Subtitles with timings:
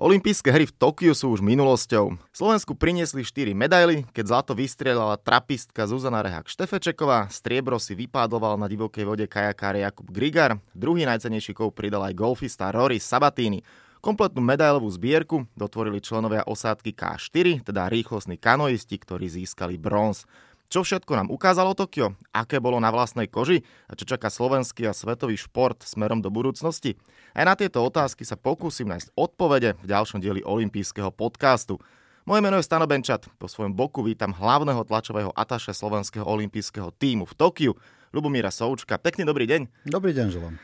[0.00, 2.16] Olympijské hry v Tokiu sú už minulosťou.
[2.32, 8.64] Slovensku priniesli 4 medaily, keď zlato vystrieľala trapistka Zuzana Rehak Štefečeková, striebro si vypádoval na
[8.64, 13.60] divokej vode kajakár Jakub Grigar, druhý najcenejší kov pridal aj golfista Rory Sabatini.
[14.00, 20.24] Kompletnú medailovú zbierku dotvorili členovia osádky K4, teda rýchlostní kanoisti, ktorí získali bronz.
[20.70, 22.14] Čo všetko nám ukázalo Tokio?
[22.30, 23.66] Aké bolo na vlastnej koži?
[23.90, 26.94] A čo čaká slovenský a svetový šport smerom do budúcnosti?
[27.34, 31.82] Aj na tieto otázky sa pokúsim nájsť odpovede v ďalšom dieli olympijského podcastu.
[32.22, 33.26] Moje meno je Stano Benčat.
[33.42, 37.72] Po svojom boku vítam hlavného tlačového ataše slovenského olympijského týmu v Tokiu,
[38.14, 38.94] Lubomíra Součka.
[38.94, 39.90] Pekný dobrý deň.
[39.90, 40.54] Dobrý deň, želám.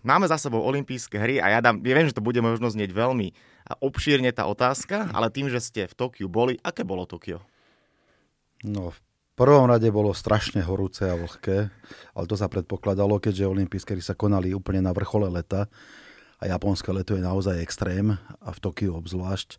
[0.00, 2.96] Máme za sebou olympijské hry a ja, dám, ja viem, že to bude možno znieť
[2.96, 3.36] veľmi
[3.84, 7.44] obšírne tá otázka, ale tým, že ste v Tokiu boli, aké bolo Tokio?
[8.64, 8.98] No, v
[9.40, 11.72] prvom rade bolo strašne horúce a vlhké,
[12.12, 15.64] ale to sa predpokladalo, keďže olympijské sa konali úplne na vrchole leta
[16.36, 19.56] a japonské leto je naozaj extrém a v Tokiu obzvlášť.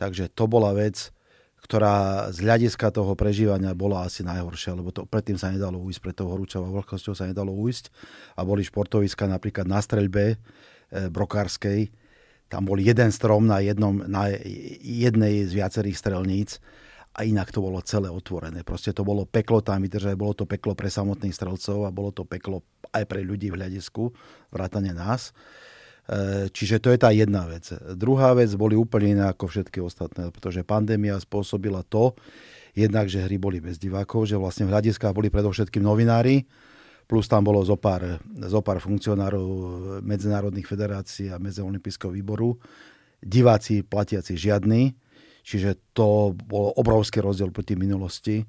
[0.00, 1.12] Takže to bola vec,
[1.60, 6.16] ktorá z hľadiska toho prežívania bola asi najhoršia, lebo to predtým sa nedalo ujsť, pred
[6.16, 7.92] tou horúčou a vlhkosťou sa nedalo ujsť.
[8.40, 10.36] A boli športoviska napríklad na streľbe e,
[11.12, 11.92] brokárskej,
[12.48, 14.32] tam bol jeden strom na, jednom, na
[14.80, 16.56] jednej z viacerých strelníc
[17.10, 18.62] a inak to bolo celé otvorené.
[18.62, 22.22] Proste to bolo peklo tam vydržať, bolo to peklo pre samotných strelcov a bolo to
[22.22, 22.62] peklo
[22.94, 24.14] aj pre ľudí v hľadisku,
[24.54, 25.34] vrátane nás.
[26.06, 27.66] E, čiže to je tá jedna vec.
[27.98, 32.14] Druhá vec boli úplne iné ako všetky ostatné, pretože pandémia spôsobila to,
[32.78, 36.46] jednak, že hry boli bez divákov, že vlastne v hľadiskách boli predovšetkým novinári,
[37.10, 42.54] plus tam bolo zo pár, zo pár funkcionárov medzinárodných federácií a Medziolimpijského výboru.
[43.18, 44.94] Diváci platiaci žiadny,
[45.50, 48.46] Čiže to bol obrovský rozdiel proti minulosti,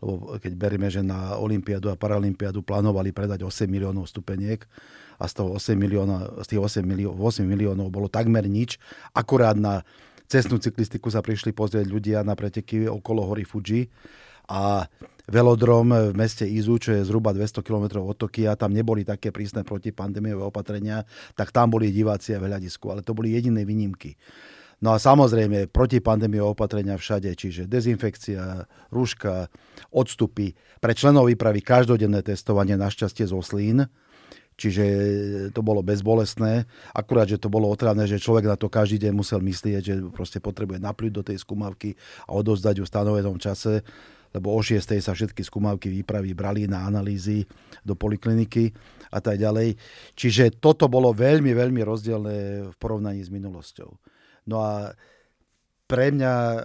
[0.00, 4.64] lebo keď berieme, že na Olympiádu a Paralympiádu plánovali predať 8 miliónov stupeniek
[5.20, 8.80] a z toho 8 milióna, z tých 8, milió, 8 miliónov bolo takmer nič.
[9.12, 9.84] Akurát na
[10.24, 13.92] cestnú cyklistiku sa prišli pozrieť ľudia na preteky okolo hory Fuji
[14.48, 14.88] a
[15.28, 19.60] velodrom v meste Izu, čo je zhruba 200 km od Tokia, tam neboli také prísne
[19.60, 21.04] protipandemiové opatrenia,
[21.36, 24.16] tak tam boli diváci a v hľadisku, ale to boli jediné výnimky.
[24.78, 29.50] No a samozrejme protipandémie opatrenia všade, čiže dezinfekcia, rúška,
[29.90, 30.54] odstupy.
[30.78, 33.90] Pre členov výpravy každodenné testovanie našťastie zo slín,
[34.54, 34.84] čiže
[35.50, 36.70] to bolo bezbolestné.
[36.94, 40.38] Akurát, že to bolo otravné, že človek na to každý deň musel myslieť, že proste
[40.38, 41.98] potrebuje napľúť do tej skúmavky
[42.30, 43.82] a odozdať ju v stanovenom čase
[44.34, 45.00] lebo o 6.
[45.00, 47.48] sa všetky skúmavky výpravy brali na analýzy
[47.80, 48.76] do polikliniky
[49.08, 49.80] a tak ďalej.
[50.12, 53.88] Čiže toto bolo veľmi, veľmi rozdielne v porovnaní s minulosťou.
[54.48, 54.96] No a
[55.84, 56.64] pre mňa,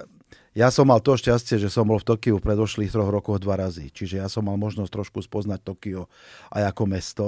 [0.56, 3.60] ja som mal to šťastie, že som bol v Tokiu v predošlých troch rokoch dva
[3.60, 3.92] razy.
[3.92, 6.08] Čiže ja som mal možnosť trošku spoznať Tokio
[6.56, 7.28] aj ako mesto.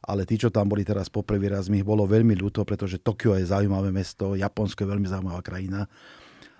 [0.00, 3.36] Ale tí, čo tam boli teraz poprvý raz, mi ich bolo veľmi ľúto, pretože Tokio
[3.36, 5.84] je zaujímavé mesto, Japonsko je veľmi zaujímavá krajina.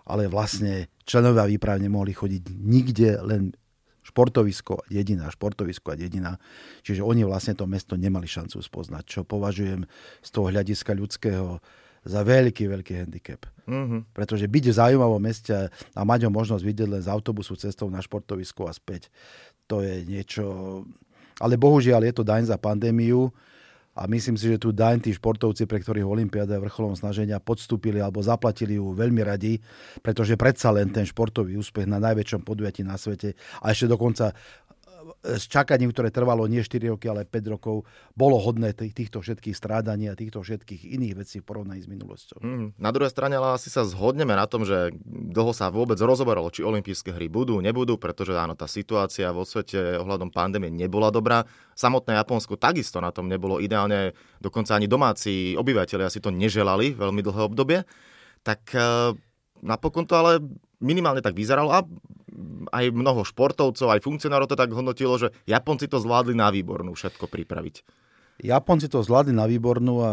[0.05, 3.57] Ale vlastne členovia výpravy nemohli chodiť nikde, len
[4.05, 6.33] športovisko jediná, športovisko a jediná.
[6.85, 9.89] Čiže oni vlastne to mesto nemali šancu spoznať, čo považujem
[10.21, 11.65] z toho hľadiska ľudského
[12.05, 13.45] za veľký, veľký handicap.
[13.69, 14.17] Mm-hmm.
[14.17, 18.01] Pretože byť v zaujímavom meste a mať ho možnosť vidieť len z autobusu cestou na
[18.01, 19.13] športovisko a späť,
[19.69, 20.45] to je niečo...
[21.41, 23.33] Ale bohužiaľ je to daň za pandémiu
[23.97, 28.01] a myslím si, že tu daň tí športovci, pre ktorých Olympiáda je vrcholom snaženia, podstúpili
[28.01, 29.57] alebo zaplatili ju veľmi radi,
[30.05, 34.37] pretože predsa len ten športový úspech na najväčšom podujatí na svete a ešte dokonca
[35.25, 40.09] s čakaním, ktoré trvalo nie 4 roky, ale 5 rokov, bolo hodné týchto všetkých strádaní
[40.09, 42.39] a týchto všetkých iných vecí v porovnaní s minulosťou.
[42.41, 46.53] Mm, na druhej strane ale asi sa zhodneme na tom, že dlho sa vôbec rozoberalo,
[46.53, 51.45] či olympijské hry budú, nebudú, pretože áno, tá situácia vo svete ohľadom pandémie nebola dobrá.
[51.77, 57.21] Samotné Japonsko takisto na tom nebolo ideálne, dokonca ani domáci obyvateľia si to neželali veľmi
[57.25, 57.79] dlhé obdobie.
[58.41, 59.13] Tak eh,
[59.65, 60.41] napokon to ale
[60.81, 61.85] minimálne tak vyzeralo a
[62.73, 67.29] aj mnoho športovcov, aj funkcionárov to tak hodnotilo, že Japonci to zvládli na výbornú všetko
[67.31, 67.83] pripraviť.
[68.41, 70.11] Japonci to zvládli na výbornú a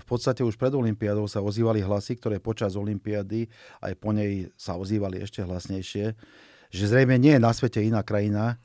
[0.00, 3.52] v podstate už pred Olympiádou sa ozývali hlasy, ktoré počas Olympiády
[3.84, 6.16] aj po nej sa ozývali ešte hlasnejšie,
[6.72, 8.56] že zrejme nie je na svete iná krajina,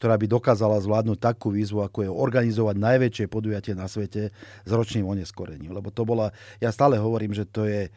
[0.00, 4.32] ktorá by dokázala zvládnuť takú výzvu, ako je organizovať najväčšie podujatie na svete
[4.64, 5.70] s ročným oneskorením.
[5.70, 7.92] Lebo to bola, ja stále hovorím, že to je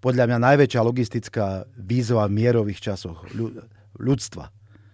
[0.00, 3.28] podľa mňa najväčšia logistická výzva v mierových časoch
[3.98, 4.50] ľudstva.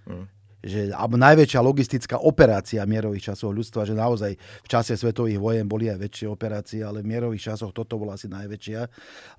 [0.08, 0.26] Mm.
[0.64, 5.92] Že, alebo najväčšia logistická operácia mierových časov ľudstva, že naozaj v čase svetových vojen boli
[5.92, 8.80] aj väčšie operácie, ale v mierových časoch toto bola asi najväčšia,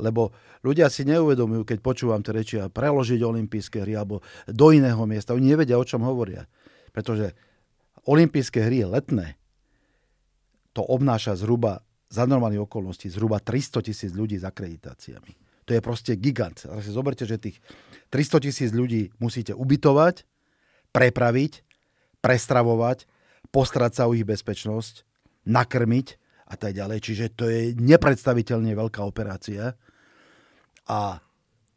[0.05, 5.01] lebo ľudia si neuvedomujú, keď počúvam tie reči a preložiť olympijské hry alebo do iného
[5.09, 6.45] miesta, oni nevedia, o čom hovoria.
[6.93, 7.33] Pretože
[8.05, 9.41] olympijské hry letné,
[10.77, 15.44] to obnáša zhruba za normálnych okolností zhruba 300 tisíc ľudí s akreditáciami.
[15.65, 16.57] To je proste gigant.
[16.69, 17.57] A si zoberte, že tých
[18.13, 20.23] 300 tisíc ľudí musíte ubytovať,
[20.93, 21.65] prepraviť,
[22.21, 23.09] prestravovať,
[23.49, 25.05] postrať sa o ich bezpečnosť,
[25.49, 26.07] nakrmiť
[26.45, 26.97] a tak ďalej.
[27.01, 29.73] Čiže to je nepredstaviteľne veľká operácia.
[30.85, 31.17] A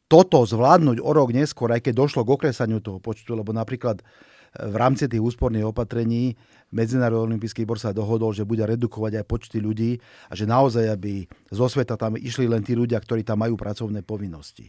[0.08, 4.00] toto zvládnuť o rok neskôr, aj keď došlo k okresaniu toho počtu, lebo napríklad
[4.56, 6.32] v rámci tých úsporných opatrení
[6.68, 9.96] Medzinárodný olimpijský výbor sa dohodol, že bude redukovať aj počty ľudí
[10.28, 14.04] a že naozaj, aby zo sveta tam išli len tí ľudia, ktorí tam majú pracovné
[14.04, 14.68] povinnosti.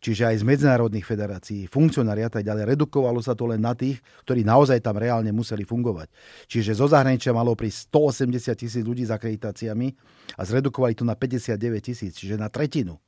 [0.00, 4.00] Čiže aj z medzinárodných federácií, funkcionári a tak ďalej, redukovalo sa to len na tých,
[4.28, 6.12] ktorí naozaj tam reálne museli fungovať.
[6.48, 9.88] Čiže zo zahraničia malo prísť 180 tisíc ľudí s akreditáciami
[10.36, 13.00] a zredukovali to na 59 tisíc, čiže na tretinu.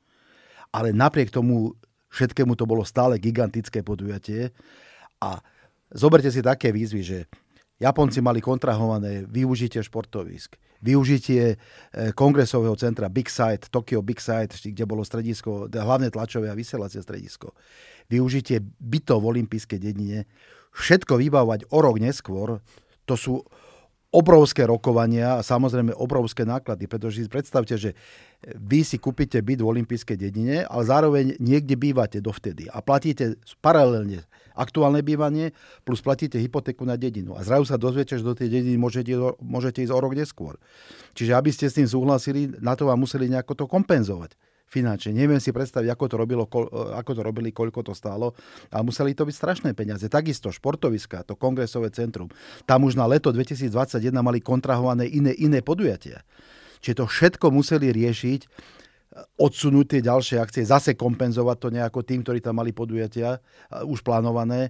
[0.73, 1.77] Ale napriek tomu
[2.09, 4.49] všetkému to bolo stále gigantické podujatie
[5.21, 5.41] a
[5.89, 7.19] Zoberte si také výzvy, že
[7.79, 11.57] Japonci mali kontrahované využitie športovisk, využitie e,
[12.11, 17.55] kongresového centra Big Site, Tokyo Big Site, kde bolo stredisko, hlavné tlačové a vysielacie stredisko,
[18.11, 20.27] využitie bytov v olympijskej dedine,
[20.75, 22.59] všetko vybavovať o rok neskôr,
[23.07, 23.39] to sú
[24.09, 27.93] obrovské rokovania a samozrejme obrovské náklady, pretože si predstavte, že
[28.57, 34.25] vy si kúpite byt v olympijskej dedine, ale zároveň niekde bývate dovtedy a platíte paralelne
[34.59, 35.55] aktuálne bývanie
[35.87, 37.39] plus platíte hypotéku na dedinu.
[37.39, 40.59] A zrazu sa dozviete, že do tej dediny môžete, môžete ísť o rok neskôr.
[41.15, 44.35] Čiže aby ste s tým súhlasili, na to vám museli nejako to kompenzovať
[44.69, 45.11] finančne.
[45.11, 46.45] Neviem si predstaviť, ako to, robilo,
[46.93, 48.37] ako to robili, koľko to stálo.
[48.69, 50.05] A museli to byť strašné peniaze.
[50.05, 52.29] Takisto športoviska, to kongresové centrum.
[52.69, 56.21] Tam už na leto 2021 mali kontrahované iné, iné podujatia.
[56.79, 58.41] Čiže to všetko museli riešiť,
[59.41, 63.41] odsunúť tie ďalšie akcie, zase kompenzovať to nejako tým, ktorí tam mali podujatia
[63.83, 64.69] už plánované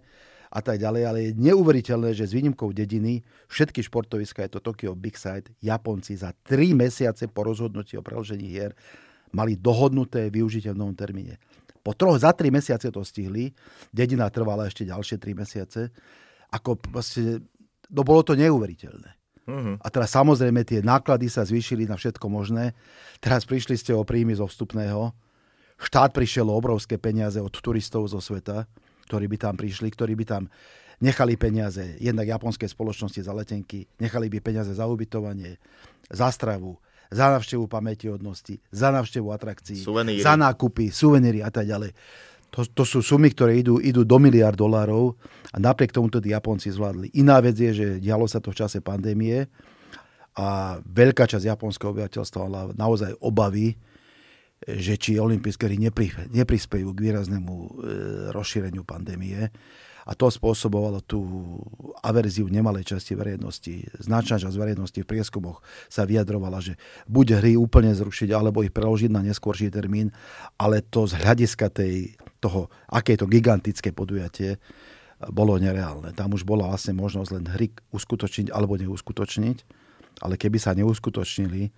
[0.50, 4.98] a tak ďalej, ale je neuveriteľné, že s výnimkou dediny všetky športoviska, je to Tokyo
[4.98, 8.74] Big Side, Japonci za 3 mesiace po rozhodnutí o preložení hier
[9.34, 11.38] mali dohodnuté využitie v novom termíne.
[11.80, 13.56] Po troch, za tri mesiace to stihli,
[13.90, 15.90] dedina trvala ešte ďalšie tri mesiace.
[16.52, 17.40] Ako proste,
[17.90, 19.10] no bolo to neuveriteľné.
[19.50, 19.76] Uh-huh.
[19.82, 22.78] A teraz samozrejme tie náklady sa zvýšili na všetko možné.
[23.18, 25.10] Teraz prišli ste o príjmy zo vstupného.
[25.80, 28.68] Štát prišiel o obrovské peniaze od turistov zo sveta,
[29.10, 30.44] ktorí by tam prišli, ktorí by tam
[31.00, 35.56] nechali peniaze, jednak japonské spoločnosti za letenky, nechali by peniaze za ubytovanie,
[36.12, 36.76] za stravu,
[37.10, 40.22] za návštevu pamätihodnosti, za návštevu atrakcií, suveníry.
[40.22, 41.92] za nákupy, suveníry a tak ďalej.
[42.50, 45.14] To, to sú sumy, ktoré idú, idú do miliard dolárov
[45.54, 47.14] a napriek tomu to tí Japonci zvládli.
[47.14, 49.46] Iná vec je, že dialo sa to v čase pandémie
[50.34, 53.78] a veľká časť japonského obyvateľstva mala naozaj obavy,
[54.66, 57.70] že či olympijské hry nepri, neprispejú k výraznému e,
[58.34, 59.50] rozšíreniu pandémie
[60.10, 61.22] a to spôsobovalo tú
[62.02, 63.86] averziu nemalej časti verejnosti.
[64.02, 69.14] Značná časť verejnosti v prieskumoch sa vyjadrovala, že buď hry úplne zrušiť, alebo ich preložiť
[69.14, 70.10] na neskôrší termín,
[70.58, 74.58] ale to z hľadiska tej, toho, aké je to gigantické podujatie,
[75.30, 76.10] bolo nereálne.
[76.18, 79.58] Tam už bola vlastne možnosť len hry uskutočniť alebo neuskutočniť,
[80.26, 81.70] ale keby sa neuskutočnili,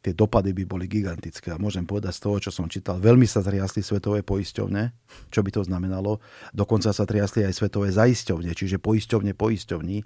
[0.00, 1.52] tie dopady by boli gigantické.
[1.52, 4.82] A môžem povedať z toho, čo som čítal, veľmi sa triasli svetové poisťovne,
[5.28, 6.24] čo by to znamenalo.
[6.56, 9.98] Dokonca sa triasli aj svetové zaisťovne, čiže poisťovne poisťovní.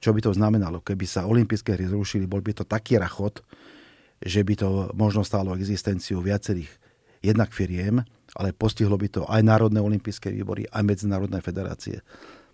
[0.00, 0.80] Čo by to znamenalo?
[0.80, 3.44] Keby sa olympijské hry zrušili, bol by to taký rachot,
[4.24, 6.72] že by to možno stálo existenciu viacerých
[7.20, 8.04] jednak firiem,
[8.36, 12.00] ale postihlo by to aj Národné olympijské výbory, aj Medzinárodné federácie.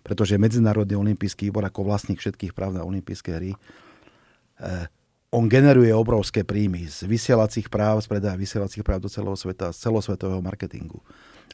[0.03, 4.87] Pretože Medzinárodný olympijský výbor ako vlastník všetkých práv na olympijské hry eh,
[5.31, 9.87] on generuje obrovské príjmy z vysielacích práv, z predaja vysielacích práv do celého sveta, z
[9.87, 10.99] celosvetového marketingu.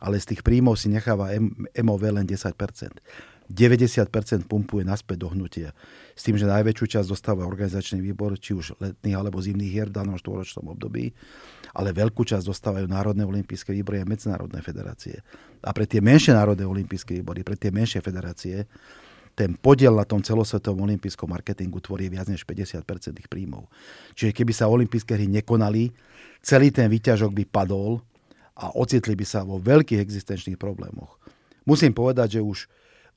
[0.01, 1.29] Ale z tých príjmov si necháva
[1.77, 2.57] MOV len 10%.
[3.47, 4.11] 90%
[4.43, 5.71] pumpuje naspäť do hnutia.
[6.17, 9.95] S tým, že najväčšiu časť dostáva organizačný výbor, či už letných alebo zimných hier v
[9.95, 11.15] danom štvoročnom období,
[11.71, 15.23] ale veľkú časť dostávajú Národné olympijské výbory a medzinárodné federácie.
[15.63, 18.67] A pre tie menšie Národné olympijské výbory, pre tie menšie federácie,
[19.37, 22.81] ten podiel na tom celosvetovom olympijskom marketingu tvorí viac než 50%
[23.21, 23.69] ich príjmov.
[24.17, 25.93] Čiže keby sa olympijské hry nekonali,
[26.41, 28.01] celý ten výťažok by padol
[28.57, 31.21] a ocitli by sa vo veľkých existenčných problémoch.
[31.69, 32.65] Musím povedať, že už,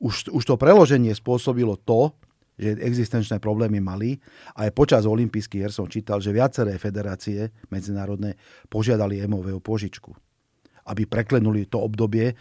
[0.04, 2.12] už, už to preloženie spôsobilo to,
[2.60, 4.20] že existenčné problémy mali.
[4.52, 8.36] Aj počas olympijských hier som čítal, že viaceré federácie medzinárodné
[8.68, 10.12] požiadali MOV o požičku,
[10.84, 12.36] aby preklenuli to obdobie,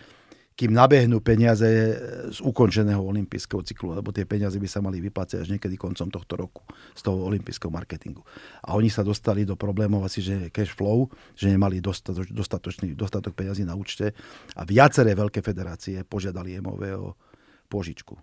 [0.59, 1.95] kým nabehnú peniaze
[2.35, 6.35] z ukončeného olympijského cyklu, lebo tie peniaze by sa mali vyplácať až niekedy koncom tohto
[6.35, 8.27] roku z toho olympijského marketingu.
[8.67, 11.07] A oni sa dostali do problémov asi, že cash flow,
[11.39, 14.11] že nemali dostatoč, dostatočný, dostatok peniazy na účte
[14.59, 17.15] a viaceré veľké federácie požiadali MOV o
[17.71, 18.19] požičku.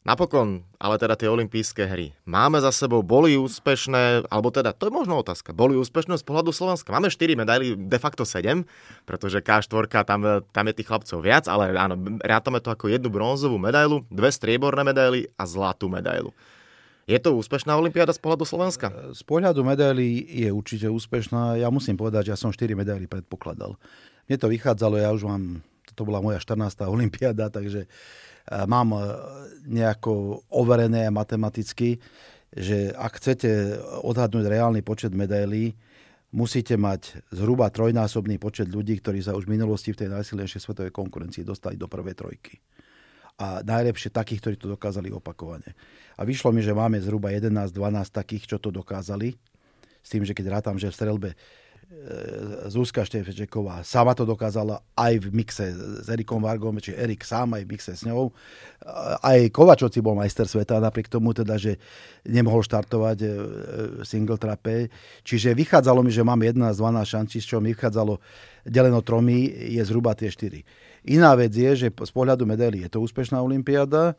[0.00, 2.16] Napokon, ale teda tie olympijské hry.
[2.24, 6.56] Máme za sebou, boli úspešné, alebo teda, to je možno otázka, boli úspešné z pohľadu
[6.56, 6.88] Slovenska.
[6.88, 8.64] Máme 4 medaily, de facto 7,
[9.04, 13.60] pretože K4, tam, tam je tých chlapcov viac, ale áno, rátame to ako jednu bronzovú
[13.60, 16.32] medailu, dve strieborné medaily a zlatú medailu.
[17.04, 18.88] Je to úspešná olimpiáda z pohľadu Slovenska?
[19.12, 21.60] Z pohľadu medaily je určite úspešná.
[21.60, 23.76] Ja musím povedať, že ja som 4 medaily predpokladal.
[24.30, 25.60] Mne to vychádzalo, ja už mám,
[25.94, 26.86] to bola moja 14.
[26.86, 27.86] olimpiáda, takže
[28.66, 28.98] mám e,
[29.68, 32.00] nejako overené matematicky,
[32.50, 35.78] že ak chcete odhadnúť reálny počet medailí,
[36.34, 40.92] musíte mať zhruba trojnásobný počet ľudí, ktorí sa už v minulosti v tej najsilnejšej svetovej
[40.94, 42.58] konkurencii dostali do prvej trojky.
[43.40, 45.72] A najlepšie takých, ktorí to dokázali opakovane.
[46.18, 47.72] A vyšlo mi, že máme zhruba 11-12
[48.12, 49.32] takých, čo to dokázali.
[50.02, 51.69] S tým, že keď rátam, že v strelbe E,
[52.70, 57.66] Zuzka Štefečeková sama to dokázala aj v mixe s Erikom Vargom, či Erik sám aj
[57.66, 58.30] v mixe s ňou.
[59.18, 61.82] Aj Kovačovci bol majster sveta, napriek tomu teda, že
[62.30, 63.28] nemohol štartovať e,
[64.06, 64.86] single trape.
[65.26, 66.78] Čiže vychádzalo mi, že mám 11-12
[67.10, 68.22] šanci, z čoho mi vychádzalo
[68.70, 71.10] deleno tromi, je zhruba tie 4.
[71.10, 74.14] Iná vec je, že z pohľadu medailí je to úspešná olimpiáda,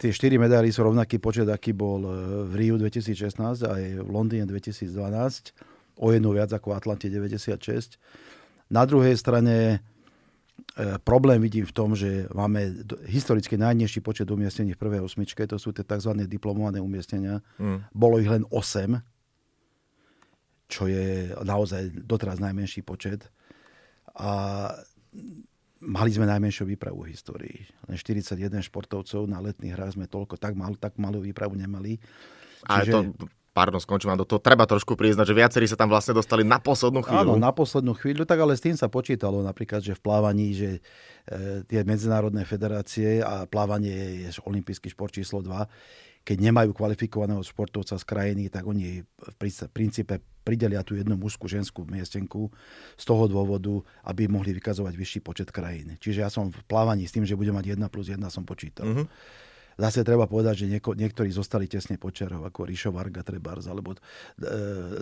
[0.00, 2.10] tie 4 medaily sú rovnaký počet, aký bol e,
[2.48, 7.98] v Riu 2016 a aj v Londýne 2012 o jednu viac ako Atlante 96.
[8.72, 9.76] Na druhej strane e,
[11.04, 15.76] problém vidím v tom, že máme historicky najnižší počet umiestnení v prvej osmičke, to sú
[15.76, 16.16] tie tzv.
[16.24, 17.44] diplomované umiestnenia.
[17.60, 17.84] Mm.
[17.92, 18.96] Bolo ich len 8,
[20.72, 23.28] čo je naozaj doteraz najmenší počet.
[24.16, 24.72] A
[25.82, 27.58] mali sme najmenšiu výpravu v histórii.
[27.90, 32.00] Len 41 športovcov na letných hrách sme toľko, tak, mal, tak malú výpravu nemali.
[32.64, 32.92] Čiže...
[32.92, 32.98] A to
[33.52, 36.56] pardon, skončím vám do toho, treba trošku priznať, že viacerí sa tam vlastne dostali na
[36.56, 37.36] poslednú chvíľu.
[37.36, 40.70] Áno, na poslednú chvíľu, tak ale s tým sa počítalo napríklad, že v plávaní, že
[41.28, 45.68] e, tie medzinárodné federácie a plávanie je olimpijský šport číslo 2,
[46.22, 49.34] keď nemajú kvalifikovaného športovca z krajiny, tak oni v
[49.74, 52.50] princípe pridelia tú jednu mužskú, ženskú miestenku
[52.94, 55.98] z toho dôvodu, aby mohli vykazovať vyšší počet krajín.
[55.98, 58.86] Čiže ja som v plávaní s tým, že budem mať 1 plus 1 som počítal.
[58.86, 59.06] Mm-hmm.
[59.80, 63.98] Zase treba povedať, že nieko, niektorí zostali tesne počiarov, ako Rišo Varga Trebars, alebo e,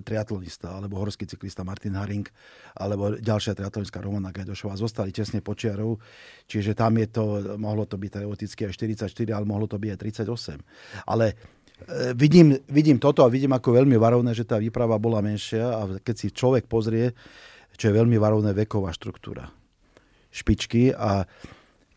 [0.02, 2.26] triatlonista, alebo horský cyklista Martin Haring,
[2.78, 5.98] alebo ďalšia triatlonistka Romana Gajdošová, zostali tesne počiarov,
[6.46, 7.24] čiže tam je to,
[7.58, 8.72] mohlo to byť teoreticky aj
[9.10, 11.06] 44, ale mohlo to byť aj 38.
[11.10, 11.34] Ale e,
[12.14, 16.14] vidím, vidím toto a vidím ako veľmi varovné, že tá výprava bola menšia a keď
[16.14, 17.12] si človek pozrie,
[17.74, 19.50] čo je veľmi varovné veková štruktúra
[20.30, 21.26] špičky a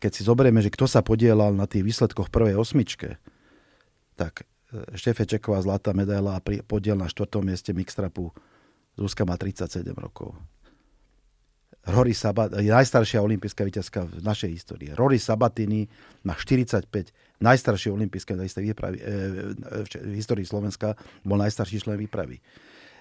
[0.04, 3.16] keď si zoberieme, že kto sa podielal na tých výsledkoch prvej osmičke,
[4.20, 8.28] tak e, Štefečeková zlatá medaila a podiel na štvrtom mieste mixtrapu
[9.00, 10.36] Zuzka má 37 rokov.
[11.88, 14.88] Rory Sabat, najstaršia olimpijská víťazka v našej histórii.
[14.92, 15.88] Rory Sabatini
[16.24, 16.88] má 45,
[17.40, 19.04] najstaršie olimpijské výpravy, e,
[19.88, 22.44] v histórii Slovenska, bol najstarší člen výpravy.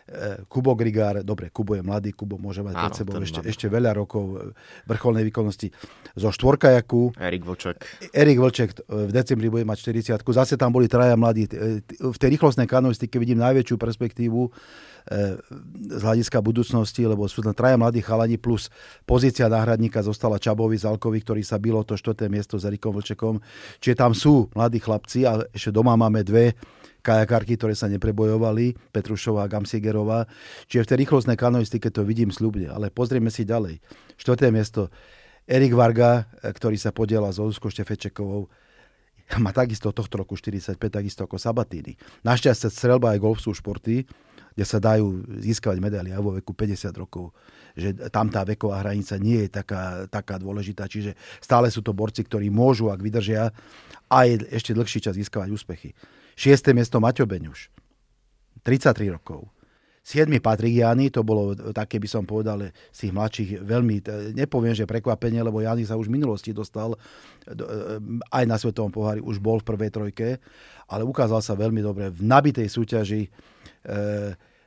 [0.04, 3.96] E, Kubo Grigár, dobre, Kubo je mladý, Kubo môže mať pred sebou ešte, ešte veľa
[3.96, 4.52] rokov e,
[4.84, 5.72] vrcholnej výkonnosti.
[6.20, 7.78] Zo štvorkajaku Erik Vlček.
[8.12, 11.48] Erik Vlček v decembri bude mať 40 Zase tam boli traja mladí.
[11.48, 14.52] E, v tej rýchlostnej kanoistike vidím najväčšiu perspektívu
[15.04, 18.72] z hľadiska budúcnosti, lebo sú tam traja mladí chalani plus
[19.04, 23.44] pozícia náhradníka zostala Čabovi Zalkovi, ktorý sa bylo to štvrté miesto s Erikom Vlčekom.
[23.84, 26.56] Čiže tam sú mladí chlapci a ešte doma máme dve
[27.04, 30.24] kajakárky, ktoré sa neprebojovali, Petrušová a Gamsigerová.
[30.72, 32.72] Čiže v tej rýchlostnej kanoistike to vidím slubne.
[32.72, 33.84] Ale pozrieme si ďalej.
[34.16, 34.88] Štvrté miesto.
[35.44, 38.48] Erik Varga, ktorý sa podiela s Zuzkou Štefečekovou,
[39.44, 42.00] má takisto tohto roku 45, takisto ako Sabatini.
[42.24, 44.08] Našťastie strelba aj golf sú športy,
[44.54, 47.34] kde sa dajú získavať medaily aj vo veku 50 rokov.
[47.74, 50.86] Že tam tá veková hranica nie je taká, taká dôležitá.
[50.86, 53.50] Čiže stále sú to borci, ktorí môžu, ak vydržia,
[54.14, 55.98] aj ešte dlhší čas získavať úspechy.
[56.38, 56.74] 6.
[56.78, 57.74] miesto Maťo Beňuš.
[58.62, 59.50] 33 rokov.
[60.04, 60.28] 7.
[60.44, 62.60] Patrik Jany, to bolo také, by som povedal,
[62.92, 64.04] z tých mladších veľmi,
[64.36, 67.00] nepoviem, že prekvapenie, lebo Jany sa už v minulosti dostal e,
[68.28, 70.44] aj na Svetovom pohári, už bol v prvej trojke,
[70.92, 73.30] ale ukázal sa veľmi dobre v nabitej súťaži e,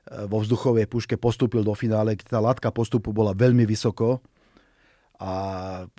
[0.06, 4.22] vo vzduchovej puške postúpil do finále, tá latka postupu bola veľmi vysoko,
[5.16, 5.32] a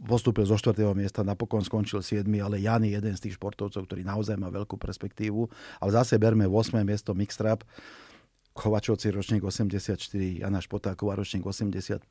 [0.06, 0.78] postúpil zo 4.
[0.94, 2.30] miesta, napokon skončil 7.
[2.38, 5.50] ale Jan je jeden z tých športovcov, ktorý naozaj má veľkú perspektívu.
[5.82, 6.78] Ale zase berme 8.
[6.86, 7.66] miesto Mixtrap,
[8.54, 9.98] Kovačovci ročník 84,
[10.42, 12.06] Jana Špotáková ročník 85.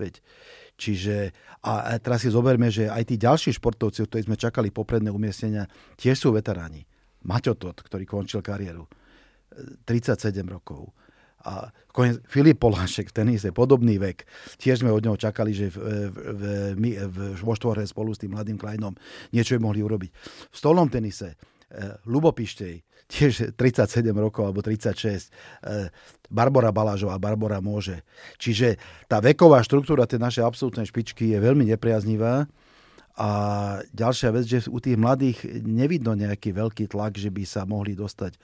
[0.78, 1.30] Čiže,
[1.62, 6.18] a teraz si zoberme, že aj tí ďalší športovci, ktorí sme čakali popredné umiestnenia, tiež
[6.18, 6.86] sú veteráni.
[7.26, 8.86] Maťo Tot, ktorý končil kariéru,
[9.84, 10.92] 37 rokov
[11.46, 11.70] a
[12.26, 14.26] Filip Polášek v tenise, podobný vek.
[14.58, 15.78] Tiež sme od neho čakali, že v,
[16.10, 16.42] v, v,
[17.06, 18.92] v, vo štvore spolu s tým mladým Kleinom
[19.30, 20.10] niečo mohli urobiť.
[20.50, 21.38] V stolnom tenise
[22.06, 25.90] Lubo Pištej, tiež 37 rokov alebo 36, e,
[26.30, 28.02] Barbara Balážová, Barbara môže.
[28.38, 32.46] Čiže tá veková štruktúra tej našej absolútnej špičky je veľmi nepriaznivá.
[33.16, 33.30] A
[33.96, 38.36] ďalšia vec, že u tých mladých nevidno nejaký veľký tlak, že by sa mohli dostať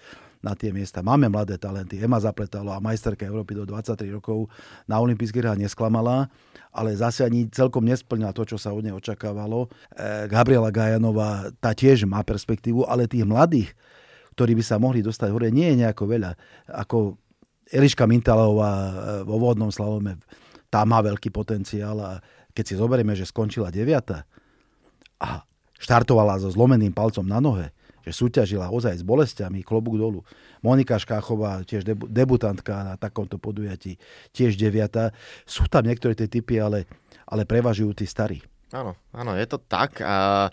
[0.42, 1.00] na tie miesta.
[1.00, 2.02] Máme mladé talenty.
[2.02, 4.50] Ema Zapletalo a majsterka Európy do 23 rokov
[4.90, 6.26] na olympijských hrách nesklamala,
[6.74, 9.70] ale zase ani celkom nesplnila to, čo sa od nej očakávalo.
[9.94, 13.70] E, Gabriela Gajanová, tá tiež má perspektívu, ale tých mladých,
[14.34, 16.34] ktorí by sa mohli dostať hore, nie je nejako veľa.
[16.82, 17.14] Ako
[17.70, 20.18] Eliška Mintalová e, vo vodnom slalome,
[20.66, 22.10] tá má veľký potenciál a
[22.50, 24.26] keď si zoberieme, že skončila deviata
[25.22, 25.46] a
[25.78, 27.70] štartovala so zlomeným palcom na nohe,
[28.02, 30.20] že súťažila ozaj s bolestiami, klobúk dolu.
[30.60, 33.98] Monika Škáchová, tiež debutantka na takomto podujatí,
[34.34, 35.14] tiež deviata.
[35.46, 36.86] Sú tam niektoré tie typy, ale,
[37.26, 38.42] ale prevažujú tí starí.
[38.72, 40.00] Áno, áno, je to tak.
[40.00, 40.48] A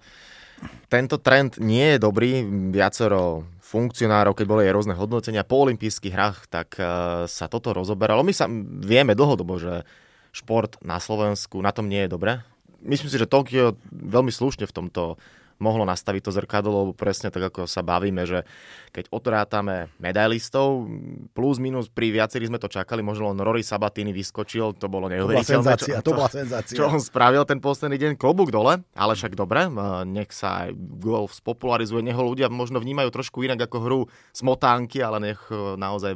[0.91, 2.43] tento trend nie je dobrý.
[2.73, 8.25] Viacero funkcionárov, keď boli aj rôzne hodnotenia po olympijských hrách, tak uh, sa toto rozoberalo.
[8.25, 8.49] My sa
[8.81, 9.85] vieme dlhodobo, že
[10.33, 12.41] šport na Slovensku na tom nie je dobre.
[12.81, 15.21] Myslím si, že Tokio veľmi slušne v tomto
[15.59, 18.47] mohlo nastaviť to zrkadlo, lebo presne tak, ako sa bavíme, že
[18.95, 20.87] keď otrátame medailistov,
[21.35, 25.75] plus minus pri viacerých sme to čakali, možno len Rory Sabatini vyskočil, to bolo neuveriteľné.
[25.75, 26.75] To, čo, to bola senzácia.
[26.79, 29.67] Čo on spravil ten posledný deň, klobúk dole, ale však dobre,
[30.07, 34.01] nech sa aj golf spopularizuje, nech ho ľudia možno vnímajú trošku inak ako hru
[34.31, 36.15] smotánky, ale nech e, naozaj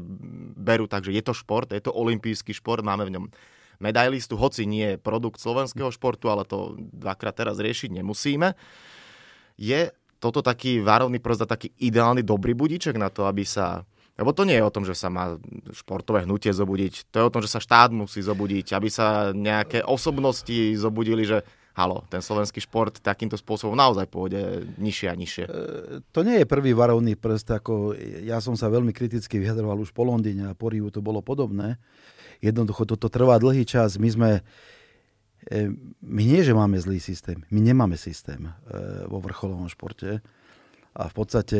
[0.55, 3.25] berú tak, že je to šport, je to olimpijský šport, máme v ňom
[3.83, 8.55] medailistu, hoci nie je produkt slovenského športu, ale to dvakrát teraz riešiť nemusíme.
[9.57, 13.83] Je toto taký várovný prst a taký ideálny dobrý budíček na to, aby sa
[14.13, 15.41] lebo to nie je o tom, že sa má
[15.73, 19.81] športové hnutie zobudiť, to je o tom, že sa štát musí zobudiť, aby sa nejaké
[19.81, 21.41] osobnosti zobudili, že
[21.73, 25.43] halo, ten slovenský šport takýmto spôsobom naozaj pôjde nižšie a nižšie.
[25.49, 25.51] E,
[26.13, 30.05] to nie je prvý varovný prst, ako ja som sa veľmi kriticky vyjadroval už po
[30.05, 31.81] Londýne a po Riu to bolo podobné.
[32.45, 33.97] Jednoducho toto trvá dlhý čas.
[33.97, 34.29] My sme,
[36.03, 37.43] my nie, že máme zlý systém.
[37.51, 38.51] My nemáme systém e,
[39.11, 40.23] vo vrcholovom športe.
[40.95, 41.59] A v podstate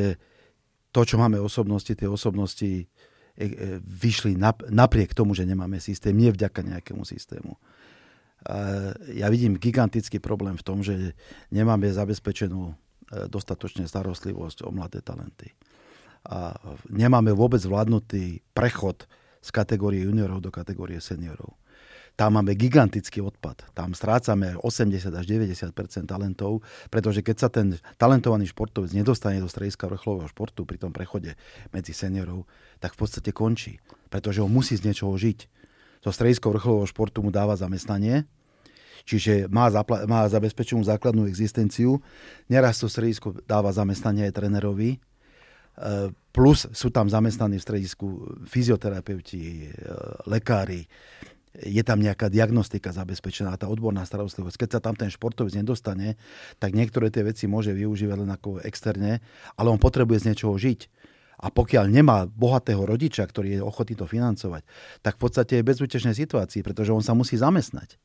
[0.94, 2.86] to, čo máme osobnosti, tie osobnosti e,
[3.84, 4.40] vyšli
[4.72, 7.60] napriek tomu, že nemáme systém, nie vďaka nejakému systému.
[9.16, 11.16] Ja vidím gigantický problém v tom, že
[11.48, 12.76] nemáme zabezpečenú
[13.32, 15.56] dostatočne starostlivosť o mladé talenty.
[16.28, 16.52] A
[16.92, 19.08] nemáme vôbec vládnutý prechod
[19.40, 21.56] z kategórie juniorov do kategórie seniorov
[22.14, 23.74] tam máme gigantický odpad.
[23.74, 25.74] Tam strácame 80 až 90%
[26.06, 26.62] talentov,
[26.94, 31.34] pretože keď sa ten talentovaný športovec nedostane do strediska vrcholového športu pri tom prechode
[31.74, 32.46] medzi seniorov,
[32.78, 33.82] tak v podstate končí,
[34.14, 35.50] pretože on musí z niečoho žiť.
[36.06, 38.30] To stredisko vrcholového športu mu dáva zamestnanie,
[39.10, 41.98] čiže má, zapla- má zabezpečenú základnú existenciu.
[42.46, 44.98] Neraz to stredisko dáva zamestnanie aj trénerovi, e,
[46.30, 48.08] plus sú tam zamestnaní v stredisku
[48.46, 49.68] fyzioterapeuti, e,
[50.30, 50.86] lekári,
[51.54, 54.58] je tam nejaká diagnostika zabezpečená, tá odborná starostlivosť.
[54.58, 56.18] Keď sa tam ten športovec nedostane,
[56.58, 59.22] tak niektoré tie veci môže využívať len ako externe,
[59.54, 60.90] ale on potrebuje z niečoho žiť.
[61.44, 64.64] A pokiaľ nemá bohatého rodiča, ktorý je ochotný to financovať,
[65.06, 68.00] tak v podstate je bezútešnej situácii, pretože on sa musí zamestnať.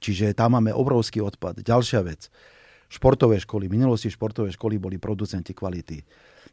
[0.00, 1.60] Čiže tam máme obrovský odpad.
[1.60, 2.30] Ďalšia vec.
[2.86, 3.66] Športové školy.
[3.66, 5.98] V minulosti športové školy boli producenti kvality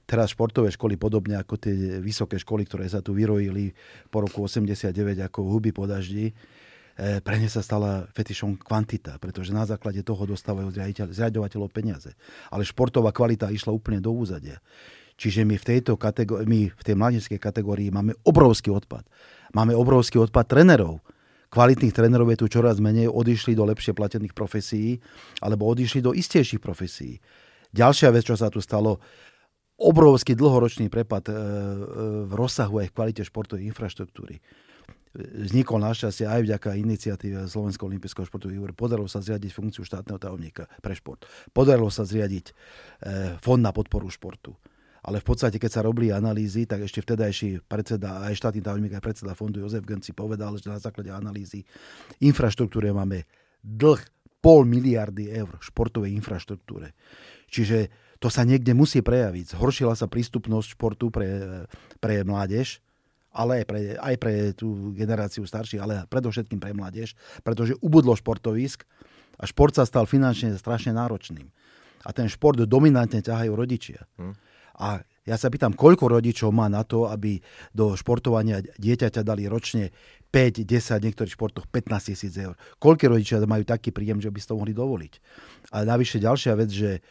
[0.03, 3.71] teraz športové školy, podobne ako tie vysoké školy, ktoré sa tu vyrojili
[4.11, 4.91] po roku 89
[5.23, 10.27] ako huby po daždi, e, pre ne sa stala fetišom kvantita, pretože na základe toho
[10.27, 10.69] dostávajú
[11.11, 12.11] zriadovateľov peniaze.
[12.51, 14.59] Ale športová kvalita išla úplne do úzadia.
[15.15, 19.05] Čiže my v tejto kategórii, my v tej mladinskej kategórii máme obrovský odpad.
[19.53, 21.05] Máme obrovský odpad trenerov.
[21.53, 24.97] Kvalitných trénerov je tu čoraz menej, odišli do lepšie platených profesí,
[25.37, 27.21] alebo odišli do istejších profesí.
[27.69, 28.97] Ďalšia vec, čo sa tu stalo,
[29.77, 31.37] obrovský dlhoročný prepad e, e,
[32.29, 34.37] v rozsahu aj v kvalite športovej infraštruktúry.
[35.13, 38.73] Vznikol našťastie aj vďaka iniciatíve Slovenského olympijského výboru.
[38.73, 41.29] Podarilo sa zriadiť funkciu štátneho tajomníka pre šport.
[41.53, 42.53] Podarilo sa zriadiť e,
[43.37, 44.57] fond na podporu športu.
[45.03, 49.03] Ale v podstate, keď sa robili analýzy, tak ešte vtedajší predseda, aj štátny tajomník, aj
[49.03, 51.67] predseda fondu Jozef Genci povedal, že na základe analýzy
[52.23, 53.27] infraštruktúre máme
[53.61, 53.99] dlh
[54.39, 56.95] pol miliardy eur športovej infraštruktúre.
[57.51, 59.59] Čiže to sa niekde musí prejaviť.
[59.59, 61.67] Zhoršila sa prístupnosť športu pre,
[61.99, 62.79] pre mládež,
[63.35, 68.87] ale aj pre, aj pre tú generáciu starších, ale predovšetkým pre mládež, pretože ubudlo športovisk
[69.35, 71.51] a šport sa stal finančne strašne náročným.
[72.07, 74.07] A ten šport dominantne ťahajú rodičia.
[74.15, 74.39] Hmm.
[74.79, 77.43] A ja sa pýtam, koľko rodičov má na to, aby
[77.75, 79.91] do športovania dieťaťa dali ročne
[80.31, 82.55] 5, 10, niektorých športoch 15 tisíc eur.
[82.79, 85.13] Koľko rodičia majú taký príjem, že by si to mohli dovoliť.
[85.75, 87.03] A navyše ďalšia vec, že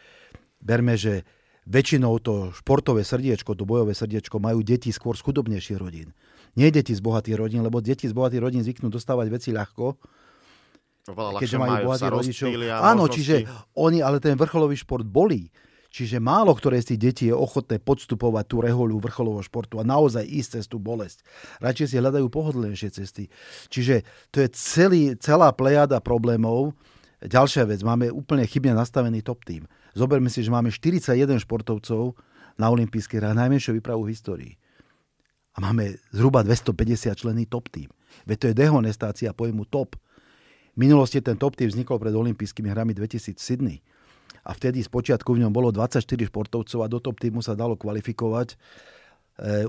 [0.62, 1.26] berme, že
[1.66, 6.14] väčšinou to športové srdiečko, to bojové srdiečko majú deti skôr z chudobnejších rodín.
[6.58, 9.98] Nie deti z bohatých rodín, lebo deti z bohatých rodín zvyknú dostávať veci ľahko,
[11.38, 12.48] keďže majú, majú bohatých rodičov.
[12.78, 13.14] Áno, možnosti.
[13.18, 13.34] čiže
[13.78, 15.50] oni, ale ten vrcholový šport bolí.
[15.92, 20.24] Čiže málo ktoré z tých detí je ochotné podstupovať tú rehoľu vrcholového športu a naozaj
[20.24, 21.20] ísť cez tú bolesť.
[21.60, 23.28] Radšej si hľadajú pohodlnejšie cesty.
[23.68, 24.00] Čiže
[24.32, 26.72] to je celý, celá plejada problémov.
[27.20, 29.68] Ďalšia vec, máme úplne chybne nastavený top tým.
[29.92, 32.16] Zoberme si, že máme 41 športovcov
[32.56, 34.52] na olympijských hrách, najmenšiu výpravu v histórii.
[35.52, 37.92] A máme zhruba 250 členy top tým.
[38.24, 40.00] Veď to je dehonestácia pojmu top.
[40.72, 43.78] V minulosti ten top tým vznikol pred olympijskými hrami 2000 v Sydney
[44.42, 47.78] a vtedy z počiatku v ňom bolo 24 športovcov a do top týmu sa dalo
[47.78, 48.56] kvalifikovať e,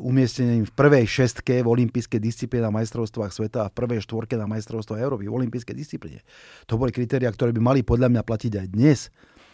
[0.01, 4.49] umiestnením v prvej šestke v olympijskej disciplíne na majstrovstvách sveta a v prvej štvorke na
[4.49, 6.25] majstrovstvách Európy v olympijskej disciplíne.
[6.65, 8.99] To boli kritéria, ktoré by mali podľa mňa platiť aj dnes.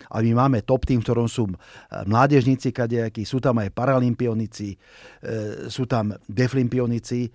[0.08, 1.56] A my máme top tým, v ktorom sú e,
[2.08, 4.78] mládežníci kadejakí, sú tam aj paralimpionici, e,
[5.68, 7.30] sú tam deflimpionici.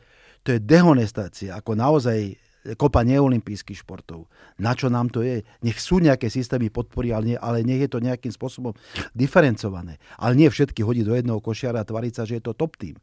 [0.45, 2.37] To je dehonestácia, ako naozaj
[2.73, 4.33] kopa neolimpijských športov.
[4.57, 5.45] Na čo nám to je?
[5.61, 8.73] Nech sú nejaké systémy podpory, ale, nie, ale nech je to nejakým spôsobom
[9.13, 10.01] diferencované.
[10.17, 12.97] Ale nie všetky hodí do jedného košiara a tvariť sa, že je to top tým.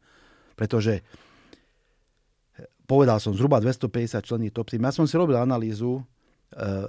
[0.58, 1.06] Pretože eh,
[2.90, 4.82] povedal som zhruba 250 člení top tým.
[4.82, 6.02] Ja som si robil analýzu e,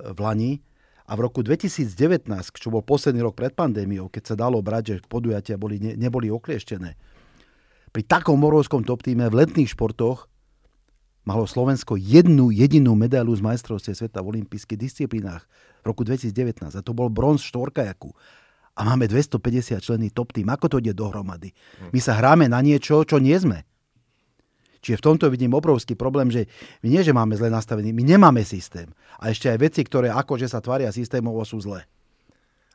[0.09, 0.57] v Lani
[1.03, 4.95] a v roku 2019, čo bol posledný rok pred pandémiou, keď sa dalo brať, že
[5.05, 6.95] podujatia boli, ne, neboli oklieštené,
[7.93, 10.25] pri takom morovskom top týme v letných športoch
[11.29, 15.45] malo Slovensko jednu jedinú medailu z majstrovstve sveta v olympijských disciplínach
[15.85, 18.09] v roku 2019 a to bol bronz štvorkajaku.
[18.73, 20.49] A máme 250 členy top tým.
[20.49, 21.53] Ako to ide dohromady?
[21.93, 23.61] My sa hráme na niečo, čo nie sme.
[24.83, 26.51] Čiže v tomto vidím obrovský problém, že
[26.83, 28.91] my nie, že máme zle nastavený, my nemáme systém.
[29.23, 31.87] A ešte aj veci, ktoré akože sa tvária systémovo, sú zlé.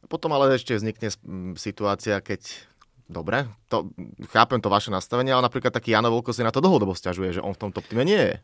[0.09, 1.12] Potom ale ešte vznikne
[1.61, 2.64] situácia, keď
[3.09, 3.88] Dobre, to,
[4.37, 7.44] chápem to vaše nastavenie, ale napríklad taký Jano Volko si na to dlhodobo stiažuje, že
[7.44, 8.37] on v tom top týme nie je.
[8.37, 8.40] E,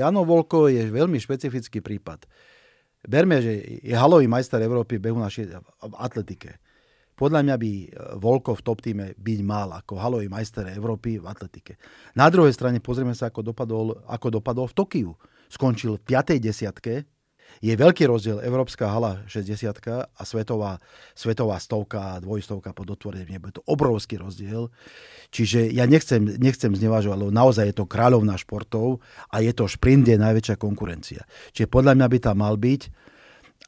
[0.00, 2.24] Jano Volko je veľmi špecifický prípad.
[3.04, 6.56] Berme, že je halový majster Európy behu na šie, v atletike.
[7.14, 7.72] Podľa mňa by
[8.18, 11.78] Volko v top týme byť mal ako halový majster Európy v atletike.
[12.18, 15.10] Na druhej strane pozrieme sa, ako dopadol, ako dopadol v Tokiu.
[15.46, 16.42] Skončil v 5.
[16.42, 17.06] desiatke,
[17.62, 19.70] je veľký rozdiel Európska hala 60
[20.10, 20.82] a svetová,
[21.14, 23.38] svetová stovka a dvojstovka pod otvorením.
[23.38, 24.74] Je to obrovský rozdiel.
[25.30, 28.98] Čiže ja nechcem, nechcem znevažovať, lebo naozaj je to kráľovná športov
[29.30, 31.22] a je to šprint, je najväčšia konkurencia.
[31.54, 32.82] Čiže podľa mňa by tam mal byť,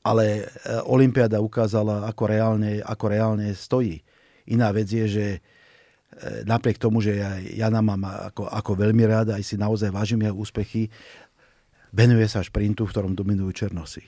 [0.06, 0.42] ale e,
[0.86, 3.98] Olympiáda ukázala, ako reálne, ako reálne stojí.
[4.46, 5.40] Iná vec je, že e,
[6.46, 10.38] napriek tomu, že ja Jana mám ako, ako veľmi rád, aj si naozaj vážim jeho
[10.38, 10.86] úspechy,
[11.90, 14.06] venuje sa šprintu, v ktorom dominujú černosy.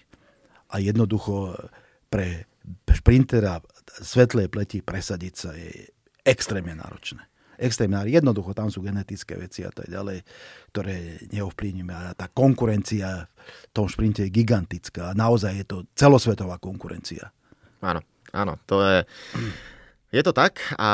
[0.71, 1.59] A jednoducho
[2.07, 2.47] pre
[2.87, 3.59] šprintera
[3.99, 5.91] svetlej pleti presadiť sa je
[6.23, 7.25] extrémne náročné.
[7.59, 8.23] Extrémne náročné.
[8.23, 10.23] Jednoducho tam sú genetické veci a tak ďalej,
[10.71, 11.90] ktoré neovplyvníme.
[11.90, 15.12] A tá konkurencia v tom šprinte je gigantická.
[15.18, 17.35] Naozaj je to celosvetová konkurencia.
[17.83, 18.01] Áno,
[18.33, 18.57] áno.
[18.71, 18.97] To je...
[20.09, 20.88] Je to tak a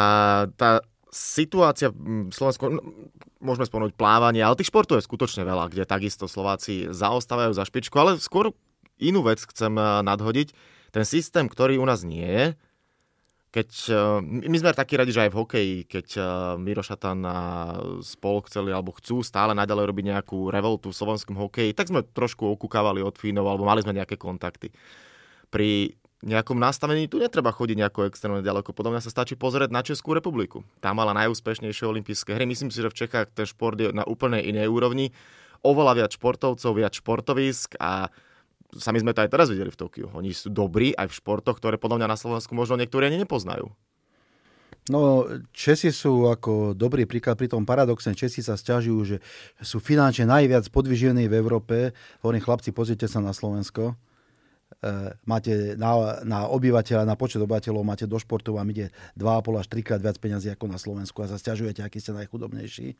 [0.58, 0.82] tá
[1.14, 2.82] situácia v Slovensku, no,
[3.38, 7.94] môžeme spomenúť plávanie, ale tých športov je skutočne veľa, kde takisto Slováci zaostávajú za špičku,
[7.94, 8.50] ale skôr
[8.98, 10.50] inú vec chcem nadhodiť.
[10.90, 12.58] Ten systém, ktorý u nás nie je,
[13.54, 16.24] keď, eh, my sme takí radi, že aj v hokeji, keď eh,
[16.58, 17.38] Miro Šatan a
[18.02, 22.42] spol chceli alebo chcú stále naďalej robiť nejakú revoltu v slovenskom hokeji, tak sme trošku
[22.58, 24.74] okúkávali od Fínov alebo mali sme nejaké kontakty.
[25.54, 25.94] Pri
[26.26, 28.74] nejakom nastavení tu netreba chodiť nejako extrémne ďaleko.
[28.74, 30.64] Podľa mňa sa stačí pozrieť na Českú republiku.
[30.80, 32.48] Tá mala najúspešnejšie olympijské hry.
[32.48, 35.12] Myslím si, že v Čechách ten šport je na úplne inej úrovni.
[35.60, 38.08] Oveľa viac športovcov, viac športovisk a
[38.78, 40.06] sami sme to aj teraz videli v Tokiu.
[40.14, 43.72] Oni sú dobrí aj v športoch, ktoré podľa mňa na Slovensku možno niektorí ani nepoznajú.
[44.92, 45.24] No,
[45.56, 49.16] Česi sú ako dobrý príklad, pri tom paradoxne Česi sa stiažujú, že
[49.64, 51.76] sú finančne najviac podvyživení v Európe.
[52.20, 53.96] Hovorím, chlapci, pozrite sa na Slovensko
[54.82, 59.66] E, máte na, na obyvateľa, na počet obyvateľov máte do športu, vám ide 2,5 až
[59.70, 62.98] 3 krát viac peniazy ako na Slovensku a sa stiažujete, aký ste najchudobnejší.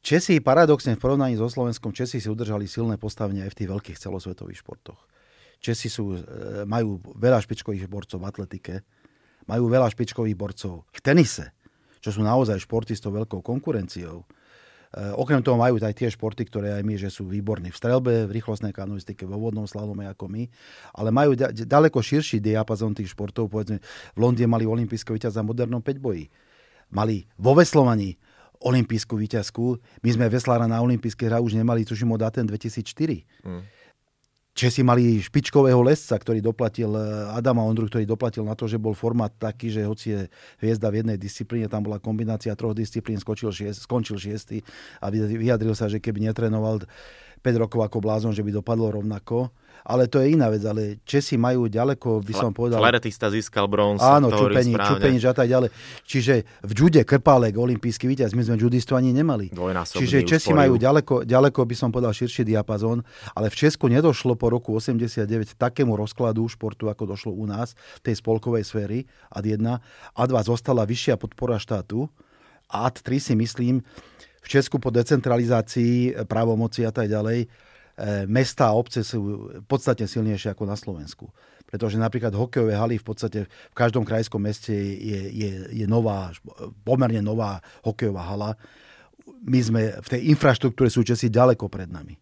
[0.00, 3.98] Česi paradoxne v porovnaní so Slovenskom, Česi si udržali silné postavenie aj v tých veľkých
[4.00, 5.00] celosvetových športoch.
[5.60, 6.20] Česi sú, e,
[6.64, 8.74] majú veľa špičkových borcov v atletike,
[9.44, 11.52] majú veľa špičkových borcov v tenise,
[12.00, 14.24] čo sú naozaj športy s tou veľkou konkurenciou
[14.90, 18.26] Eh, okrem toho majú aj tie športy, ktoré aj my, že sú výborní v strelbe,
[18.26, 20.50] v rýchlostnej kanoistike, vo vodnom slalome ako my,
[20.98, 23.46] ale majú ďaleko širší diapazon tých športov.
[23.54, 26.26] Povedzme, v Londýne mali olimpijského víťaza modernom 5 boji.
[26.90, 28.18] Mali vo veslovaní
[28.60, 29.80] olimpijskú víťazku.
[30.04, 33.24] My sme veslára na olympijské hra už nemali, tuším od Aten 2004.
[33.44, 33.64] Mm.
[34.50, 38.92] Česi mali špičkového lesca, ktorý doplatil, eh, Adama Ondru, ktorý doplatil na to, že bol
[38.92, 40.20] formát taký, že hoci je
[40.60, 44.60] hviezda v jednej disciplíne, tam bola kombinácia troch disciplín, skočil šiest, skončil šiestý
[45.00, 46.82] a vyjadril sa, že keby netrenoval
[47.40, 49.52] 5 rokov ako blázon, že by dopadlo rovnako
[49.84, 52.80] ale to je iná vec, ale Česi majú ďaleko, by som povedal...
[52.80, 54.00] Flaretista získal bronz.
[54.04, 55.72] Áno, Čupeni, Čupenič a tak ďalej.
[56.04, 59.48] Čiže v jude Krpálek, olimpijský víťaz, my sme judistu ani nemali.
[59.84, 63.00] Čiže Česi majú ďaleko, ďaleko, by som povedal, širší diapazón,
[63.32, 67.72] ale v Česku nedošlo po roku 89 takému rozkladu športu, ako došlo u nás,
[68.04, 69.58] tej spolkovej sféry, ad 1.
[70.16, 72.08] Ad 2 zostala vyššia podpora štátu,
[72.70, 73.82] a ad 3 si myslím,
[74.40, 77.48] v Česku po decentralizácii právomoci a tak ďalej,
[78.00, 81.28] E, mesta a obce sú podstatne silnejšie ako na Slovensku.
[81.68, 86.32] Pretože napríklad hokejové haly v podstate v každom krajskom meste je, je, je nová,
[86.82, 88.50] pomerne nová hokejová hala.
[89.44, 92.16] My sme v tej infraštruktúre sú Česi ďaleko pred nami.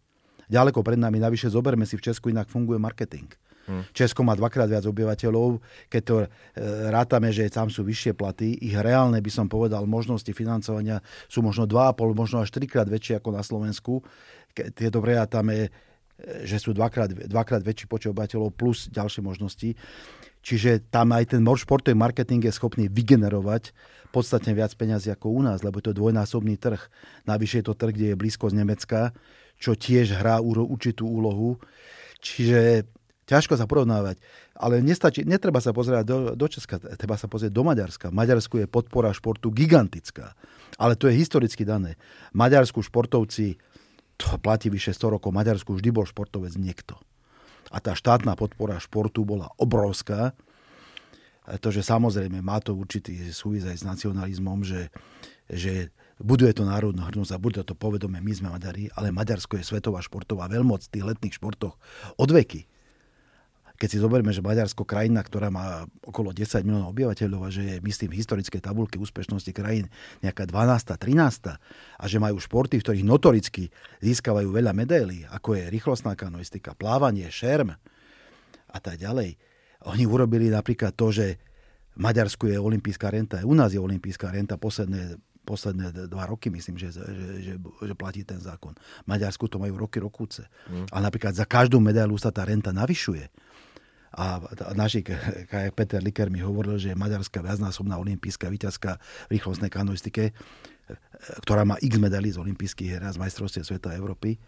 [0.51, 1.23] Ďaleko pred nami.
[1.23, 3.31] Navyše zoberme si, v Česku inak funguje marketing.
[3.69, 3.85] Hmm.
[3.93, 5.61] Česko má dvakrát viac obyvateľov,
[5.93, 6.27] keď to e,
[6.89, 11.69] rátame, že tam sú vyššie platy, ich reálne by som povedal možnosti financovania sú možno
[11.69, 14.01] 2,5, možno až 3 krát väčšie ako na Slovensku
[14.75, 15.71] tieto prerátame,
[16.43, 19.79] že sú dvakrát, dvakrát väčší počet obyvateľov plus ďalšie možnosti.
[20.43, 23.75] Čiže tam aj ten športový marketing je schopný vygenerovať
[24.09, 26.81] podstatne viac peňazí ako u nás, lebo to je dvojnásobný trh.
[27.29, 29.13] Navyše je to trh, kde je blízko z Nemecka,
[29.61, 31.61] čo tiež hrá určitú úlohu.
[32.19, 32.89] Čiže
[33.29, 34.17] ťažko sa porovnávať.
[34.57, 38.09] Ale nestačí, netreba sa pozerať do, do Česka, treba sa pozrieť do Maďarska.
[38.09, 40.33] Maďarsku je podpora športu gigantická.
[40.81, 42.01] Ale to je historicky dané.
[42.33, 43.61] Maďarsku športovci
[44.19, 45.31] to platí vyše 100 rokov.
[45.31, 46.97] Maďarsku vždy bol športovec niekto.
[47.69, 50.33] A tá štátna podpora športu bola obrovská.
[51.49, 54.93] To, že samozrejme má to určitý súvis aj s nacionalizmom, že,
[55.49, 55.89] že
[56.21, 60.05] buduje to národnú hrdnosť a bude to povedomé, my sme Maďari, ale Maďarsko je svetová
[60.05, 61.81] športová veľmoc v tých letných športoch
[62.21, 62.69] od veky
[63.79, 67.77] keď si zoberieme, že Maďarsko krajina, ktorá má okolo 10 miliónov obyvateľov a že je,
[67.87, 69.87] myslím, v historickej tabulke úspešnosti krajín
[70.19, 70.99] nejaká 12.
[70.99, 71.55] 13.
[71.55, 73.71] a že majú športy, v ktorých notoricky
[74.03, 77.79] získavajú veľa medailí, ako je rýchlostná kanoistika, plávanie, šerm
[78.67, 79.39] a tak ďalej.
[79.87, 81.39] Oni urobili napríklad to, že
[81.95, 86.77] v Maďarsku je olimpijská renta, u nás je olimpijská renta posledné posledné dva roky, myslím,
[86.77, 87.09] že, že,
[87.41, 88.77] že, že platí ten zákon.
[88.77, 90.45] V Maďarsku to majú roky, rokúce.
[90.69, 90.93] Mm.
[90.93, 93.33] A napríklad za každú medailu sa tá renta navyšuje.
[94.17, 94.41] A
[94.73, 95.05] naši,
[95.77, 98.97] Peter Liker mi hovoril, že je maďarská viacnásobná olimpijská víťazka
[99.29, 100.33] v rýchlostnej kanoistike,
[101.45, 104.41] ktorá má x medailí z olympijských hier a z majstrovstiev sveta a Európy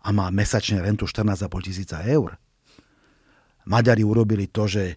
[0.00, 2.40] a má mesačne rentu 14,5 tisíca eur.
[3.68, 4.96] Maďari urobili to, že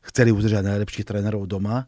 [0.00, 1.84] chceli udržať najlepších trénerov doma,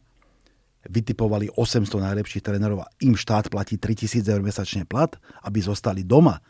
[0.85, 5.15] vytipovali 800 najlepších trénerov a im štát platí 3000 eur mesačne plat,
[5.47, 6.43] aby zostali doma.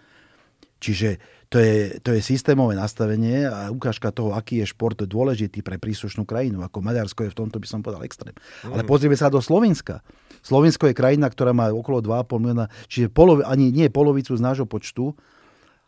[0.83, 1.21] Čiže
[1.53, 6.25] to je, to je systémové nastavenie a ukážka toho, aký je šport dôležitý pre príslušnú
[6.25, 6.65] krajinu.
[6.65, 8.33] Ako Maďarsko je v tomto, by som povedal, extrém.
[8.65, 8.73] Mm.
[8.73, 10.01] Ale pozrieme sa do Slovenska.
[10.41, 14.65] Slovensko je krajina, ktorá má okolo 2,5 milióna, čiže polovi, ani nie polovicu z nášho
[14.65, 15.13] počtu.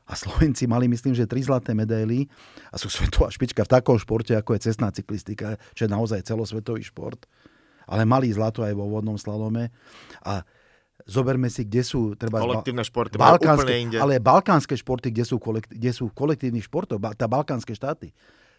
[0.05, 2.29] A Slovenci mali, myslím, že tri zlaté medaily
[2.69, 6.85] a sú svetová špička v takom športe, ako je cestná cyklistika, čo je naozaj celosvetový
[6.85, 7.25] šport.
[7.89, 9.73] Ale mali zlato aj vo vodnom slalome.
[10.21, 10.45] A
[11.05, 15.93] Zoberme si, kde sú treba, kolektívne športy, balkánske, ale balkánske športy, kde sú, kolekt, kde
[15.93, 18.09] sú kolektívnych športov, tá balkánske štáty.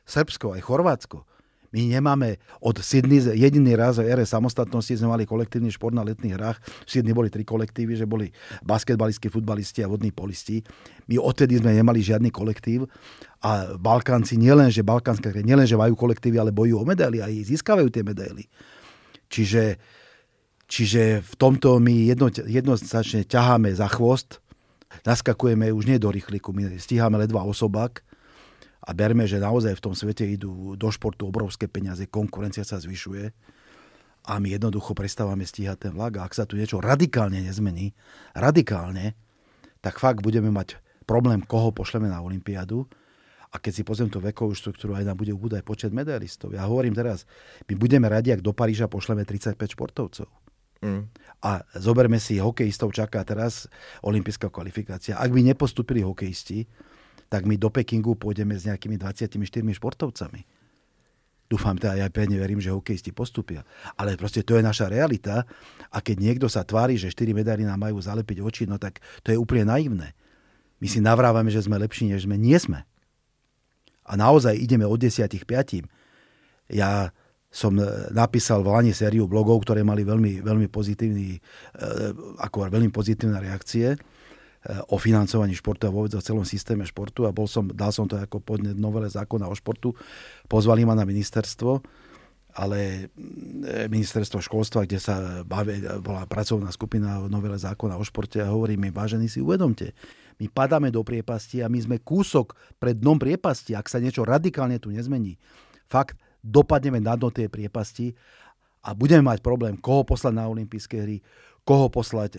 [0.06, 1.26] Srbsko, aj Chorvátsko.
[1.74, 6.38] My nemáme od Sydney, jediný raz v ére samostatnosti sme mali kolektívny šport na letných
[6.38, 6.58] hrách.
[6.86, 8.30] V Sydney boli tri kolektívy, že boli
[8.62, 10.62] basketbalisti, futbalisti a vodní polisti.
[11.10, 12.86] My odtedy sme nemali žiadny kolektív
[13.42, 17.90] a Balkánci nielen, že Balkánske, nielen, že majú kolektívy, ale bojujú o medaily a získavajú
[17.90, 18.46] tie medaily.
[19.26, 19.82] Čiže
[20.66, 24.42] Čiže v tomto my jedno, jednoznačne ťaháme za chvost,
[25.06, 28.02] naskakujeme už nie do rýchliku, my stíhame ledva osobák
[28.82, 33.30] a berme, že naozaj v tom svete idú do športu obrovské peniaze, konkurencia sa zvyšuje
[34.26, 37.94] a my jednoducho prestávame stíhať ten vlak a ak sa tu niečo radikálne nezmení,
[38.34, 39.14] radikálne,
[39.78, 42.90] tak fakt budeme mať problém, koho pošleme na Olympiádu.
[43.54, 46.50] A keď si pozriem tú vekovú štruktúru, aj nám bude ubúdať počet medailistov.
[46.50, 47.22] Ja hovorím teraz,
[47.70, 50.26] my budeme radi, ak do Paríža pošleme 35 športovcov.
[50.84, 51.08] Mm.
[51.40, 53.70] A zoberme si, hokejistov čaká teraz
[54.02, 55.16] olimpijská kvalifikácia.
[55.16, 56.66] Ak by nepostupili hokejisti,
[57.26, 59.38] tak my do Pekingu pôjdeme s nejakými 24
[59.76, 60.42] športovcami.
[61.46, 63.62] Dúfam teda, ja pevne verím, že hokejisti postupia.
[63.94, 65.46] Ale proste to je naša realita
[65.94, 69.30] a keď niekto sa tvári, že 4 medaily nám majú zalepiť oči, no tak to
[69.30, 70.10] je úplne naivné.
[70.82, 72.34] My si navrávame, že sme lepší, než sme.
[72.34, 72.82] Nie sme.
[74.02, 75.86] A naozaj ideme od 10 5.
[76.74, 77.14] Ja
[77.56, 81.38] som e, napísal v Lani sériu blogov, ktoré mali veľmi, veľmi pozitívny, e,
[82.44, 83.96] ako veľmi pozitívne reakcie.
[84.90, 88.18] o financovaní športu a vôbec o celom systéme športu a bol som, dal som to
[88.18, 89.94] ako podnet novele zákona o športu.
[90.50, 91.86] Pozvali ma na ministerstvo,
[92.56, 93.12] ale
[93.86, 98.74] ministerstvo školstva, kde sa baví, bola pracovná skupina o novele zákona o športe a hovorí
[98.74, 99.94] mi, vážení si uvedomte,
[100.42, 104.82] my padáme do priepasti a my sme kúsok pred dnom priepasti, ak sa niečo radikálne
[104.82, 105.38] tu nezmení.
[105.86, 108.14] Fakt, dopadneme na dno tej priepasti
[108.86, 111.18] a budeme mať problém, koho poslať na olympijské hry,
[111.66, 112.38] koho poslať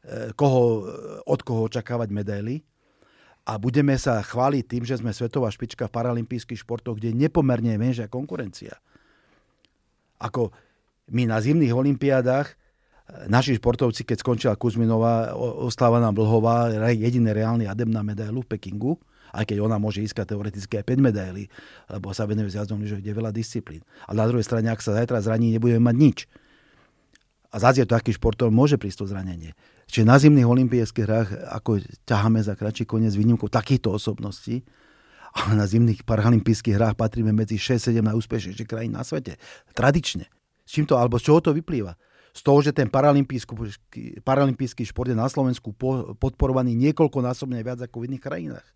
[0.00, 0.88] E, koho,
[1.28, 2.64] od koho očakávať medaily
[3.44, 7.76] a budeme sa chváliť tým, že sme svetová špička v paralympijských športoch, kde je nepomerne
[7.76, 8.80] menšia konkurencia.
[10.16, 10.56] Ako
[11.12, 12.54] my na zimných olimpiádach, e,
[13.28, 18.96] naši športovci, keď skončila Kuzminová, ostáva nám Blhová, jediný reálny adem na medailu v Pekingu,
[19.30, 21.48] aj keď ona môže ískať teoreticky aj 5 medailí,
[21.90, 23.82] lebo sa venuje zjazdom lyžov, kde je veľa disciplín.
[24.06, 26.28] A na druhej strane, ak sa zajtra zraní, nebudeme mať nič.
[27.50, 29.58] A zase je to taký športov, môže prísť to zranenie.
[29.90, 34.62] Čiže na zimných olympijských hrách, ako ťaháme za kratší koniec výnimkou takýchto osobností,
[35.34, 39.34] ale na zimných paralympijských hrách patríme medzi 6-7 najúspešnejších krajín na svete.
[39.74, 40.30] Tradične.
[40.62, 41.98] S čím to, alebo z čoho to vyplýva?
[42.30, 45.74] Z toho, že ten paralympijský šport je na Slovensku
[46.18, 48.66] podporovaný niekoľkonásobne viac ako v iných krajinách.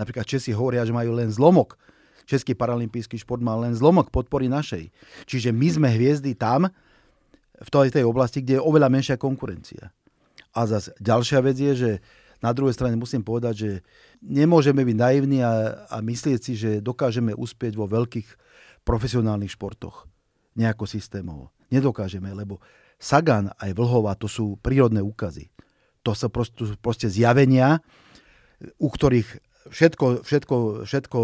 [0.00, 1.76] Napríklad Česi hovoria, že majú len zlomok.
[2.24, 4.88] Český paralympijský šport má len zlomok podpory našej.
[5.28, 6.72] Čiže my sme hviezdy tam,
[7.60, 9.92] v tej, oblasti, kde je oveľa menšia konkurencia.
[10.56, 11.90] A zase ďalšia vec je, že
[12.40, 13.70] na druhej strane musím povedať, že
[14.24, 18.28] nemôžeme byť naivní a, a myslieť si, že dokážeme uspieť vo veľkých
[18.80, 20.08] profesionálnych športoch
[20.56, 21.52] nejako systémovo.
[21.68, 22.58] Nedokážeme, lebo
[22.96, 25.52] Sagan aj Vlhova to sú prírodné úkazy.
[26.00, 27.84] To sú proste, proste zjavenia,
[28.80, 30.56] u ktorých všetko, všetko,
[30.88, 31.20] všetko,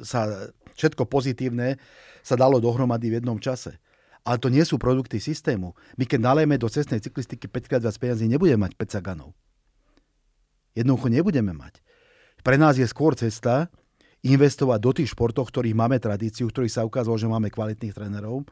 [0.00, 1.76] sa, všetko pozitívne
[2.24, 3.76] sa dalo dohromady v jednom čase
[4.24, 5.72] ale to nie sú produkty systému.
[5.96, 9.32] My keď nalejeme do cestnej cyklistiky 5 krát viac peniazí, nebudeme mať 5 saganov.
[10.76, 11.80] Jednoducho nebudeme mať.
[12.44, 13.68] Pre nás je skôr cesta
[14.20, 18.44] investovať do tých športov, ktorých máme tradíciu, ktorých sa ukázalo, že máme kvalitných trénerov,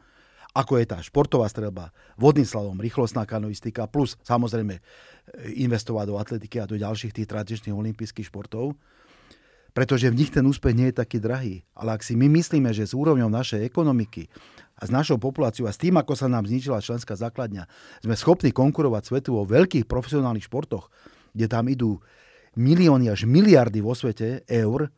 [0.53, 4.81] ako je tá športová strelba, vodný slalom, rýchlostná kanoistika, plus samozrejme
[5.53, 8.73] investovať do atletiky a do ďalších tých tradičných olympijských športov,
[9.77, 11.61] pretože v nich ten úspech nie je taký drahý.
[11.77, 14.25] Ale ak si my myslíme, že s úrovňou našej ekonomiky
[14.81, 17.69] a s našou populáciou a s tým, ako sa nám zničila členská základňa,
[18.01, 20.89] sme schopní konkurovať svetu vo veľkých profesionálnych športoch,
[21.37, 22.01] kde tam idú
[22.57, 24.89] milióny až miliardy vo svete eur,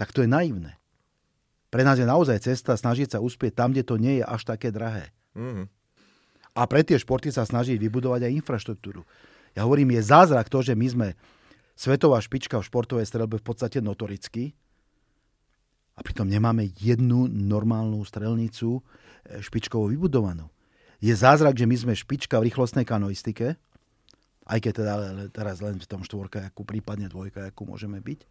[0.00, 0.80] tak to je naivné.
[1.70, 4.70] Pre nás je naozaj cesta snažiť sa uspieť tam, kde to nie je až také
[4.70, 5.10] drahé.
[5.34, 5.66] Mm-hmm.
[6.56, 9.04] A pre tie športy sa snažiť vybudovať aj infraštruktúru.
[9.52, 11.08] Ja hovorím, je zázrak to, že my sme
[11.76, 14.56] svetová špička v športovej strelbe v podstate notoricky
[15.96, 18.80] a pritom nemáme jednu normálnu strelnicu,
[19.40, 20.48] špičkovo vybudovanú.
[21.00, 23.56] Je zázrak, že my sme špička v rýchlostnej kanoistike,
[24.46, 24.94] aj keď teda
[25.34, 28.24] teraz len v tom štvorka, akú prípadne dvojka, akú môžeme byť.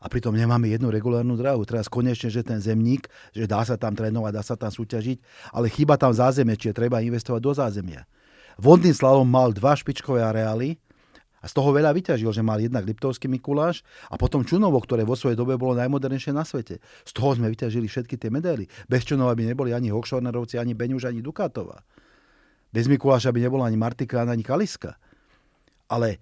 [0.00, 1.60] A pritom nemáme jednu regulárnu drahu.
[1.68, 3.04] Teraz konečne, že ten zemník,
[3.36, 5.20] že dá sa tam trénovať, dá sa tam súťažiť,
[5.52, 8.08] ale chyba tam zázemie, čiže treba investovať do zázemia.
[8.56, 10.80] Vodný slalom mal dva špičkové areály,
[11.40, 13.80] a z toho veľa vyťažil, že mal jednak Liptovský Mikuláš
[14.12, 16.84] a potom Čunovo, ktoré vo svojej dobe bolo najmodernejšie na svete.
[17.08, 18.68] Z toho sme vyťažili všetky tie medaily.
[18.84, 21.80] Bez Čunova by neboli ani Hochschornerovci, ani Beňuž, ani Dukatová.
[22.68, 25.00] Bez Mikuláša by nebolo ani Martika, ani Kaliska.
[25.88, 26.20] Ale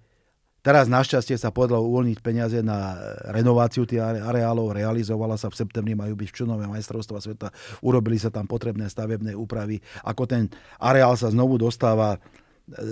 [0.61, 2.97] teraz našťastie sa podalo uvoľniť peniaze na
[3.31, 4.75] renováciu tých areálov.
[4.75, 7.47] Realizovala sa v septembri, majú byť v Čunové majstrovstva sveta.
[7.83, 9.79] Urobili sa tam potrebné stavebné úpravy.
[10.03, 12.19] Ako ten areál sa znovu dostáva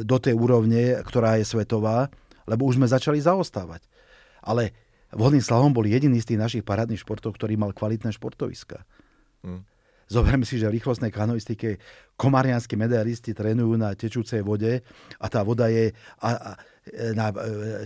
[0.03, 2.10] do tej úrovne, ktorá je svetová,
[2.49, 3.86] lebo už sme začali zaostávať.
[4.41, 4.73] Ale
[5.13, 8.82] vodný slalom bol jediný z tých našich parádnych športov, ktorý mal kvalitné športoviska.
[9.45, 9.67] Hmm.
[10.08, 11.84] Zoberme si, že v rýchlostnej kanoistike
[12.15, 14.80] komarianskí medailisti trénujú na tečúcej vode
[15.20, 15.91] a tá voda je,
[16.24, 16.52] a, a,
[17.12, 17.36] na,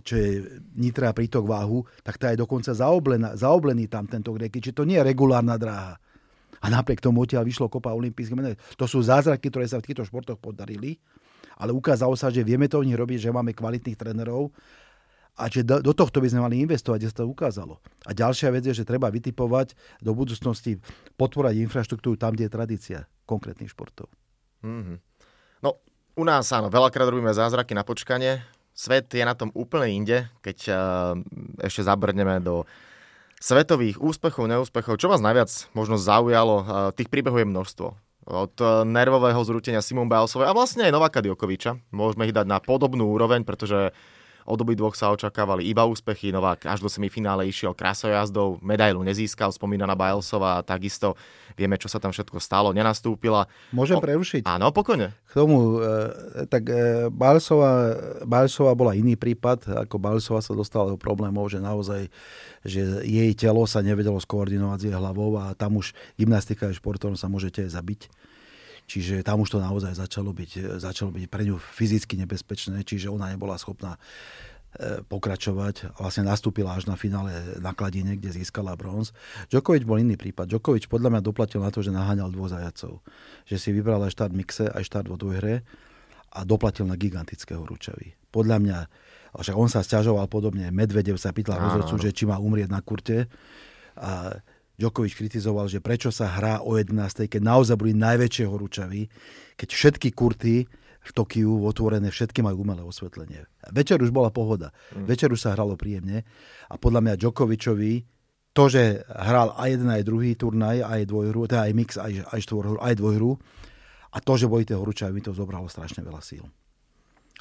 [0.05, 4.61] čo je nitra prítok váhu, tak tá je dokonca zaoblená, zaoblený tam tento rieky.
[4.61, 5.97] Čiže to nie je regulárna dráha.
[6.61, 8.57] A napriek tomu odtiaľ vyšlo kopa olympijských medailí.
[8.77, 11.01] To sú zázraky, ktoré sa v týchto športoch podarili
[11.61, 14.49] ale ukázalo sa, že vieme to v nich robiť, že máme kvalitných trénerov
[15.39, 17.79] a že do, do tohto by sme mali investovať, že sa to ukázalo.
[18.03, 20.77] A ďalšia vec je, že treba vytipovať do budúcnosti,
[21.15, 24.11] podporať infraštruktúru tam, kde je tradícia konkrétnych športov.
[24.61, 24.97] Mm-hmm.
[25.63, 25.79] No,
[26.19, 28.43] u nás áno, veľakrát robíme zázraky na počkanie.
[28.75, 30.75] Svet je na tom úplne inde, keď uh,
[31.63, 32.67] ešte zabrneme do
[33.41, 34.99] svetových úspechov, neúspechov.
[34.99, 36.55] Čo vás najviac možno zaujalo?
[36.61, 37.87] Uh, tých príbehov je množstvo
[38.21, 41.81] od e, nervového zrútenia Simon Bilesovej a vlastne aj Novaka Djokoviča.
[41.89, 43.91] Môžeme ich dať na podobnú úroveň, pretože
[44.45, 49.53] Od obi dvoch sa očakávali iba úspechy, Novák až do semifinále išiel krasojazdou, medailu nezískal,
[49.53, 51.13] spomínaná Bajelsová a takisto
[51.59, 53.45] vieme, čo sa tam všetko stalo, nenastúpila.
[53.75, 54.03] Môžem o...
[54.03, 54.47] prerušiť?
[54.47, 55.13] Áno, pokojne.
[55.27, 60.97] K tomu, e, tak e, Bajelsová, Bajelsová bola iný prípad, ako Bajelsová sa dostala do
[60.97, 62.07] problémov, že naozaj
[62.61, 67.17] že jej telo sa nevedelo skoordinovať s jej hlavou a tam už gymnastika a športom
[67.17, 68.09] sa môžete zabiť.
[68.87, 73.31] Čiže tam už to naozaj začalo byť, začalo byť pre ňu fyzicky nebezpečné, čiže ona
[73.31, 73.99] nebola schopná e,
[75.07, 75.95] pokračovať.
[75.95, 77.31] Vlastne nastúpila až na finále
[77.63, 79.15] na Kladine, kde získala bronz.
[79.47, 80.51] Djokovic bol iný prípad.
[80.51, 82.99] Djokovic podľa mňa doplatil na to, že naháňal dvoch zajacov.
[83.47, 85.63] Že si vybral aj štart mixe, aj štart vo dvojhre
[86.31, 88.15] a doplatil na gigantického ručavy.
[88.31, 88.77] Podľa mňa,
[89.35, 93.27] však on sa stiažoval podobne, Medvedev sa pýtal rozhodcu, že či má umrieť na kurte.
[93.99, 94.39] A
[94.81, 97.29] Djokovic kritizoval, že prečo sa hrá o 11.
[97.29, 99.05] keď naozaj boli najväčšie horúčavy,
[99.53, 100.65] keď všetky kurty
[101.01, 103.45] v Tokiu otvorené, všetky majú umelé osvetlenie.
[103.69, 104.73] Večer už bola pohoda.
[104.93, 105.05] Mm.
[105.05, 106.25] Večer už sa hralo príjemne
[106.65, 107.93] a podľa mňa Djokovičovi
[108.51, 112.39] to, že hral aj jeden, aj druhý turnaj, aj dvojhru, teda aj mix, aj, aj
[112.41, 113.31] štvorhru, aj dvojhru
[114.11, 116.43] a to, že boli tie horúčavy, mi to zobralo strašne veľa síl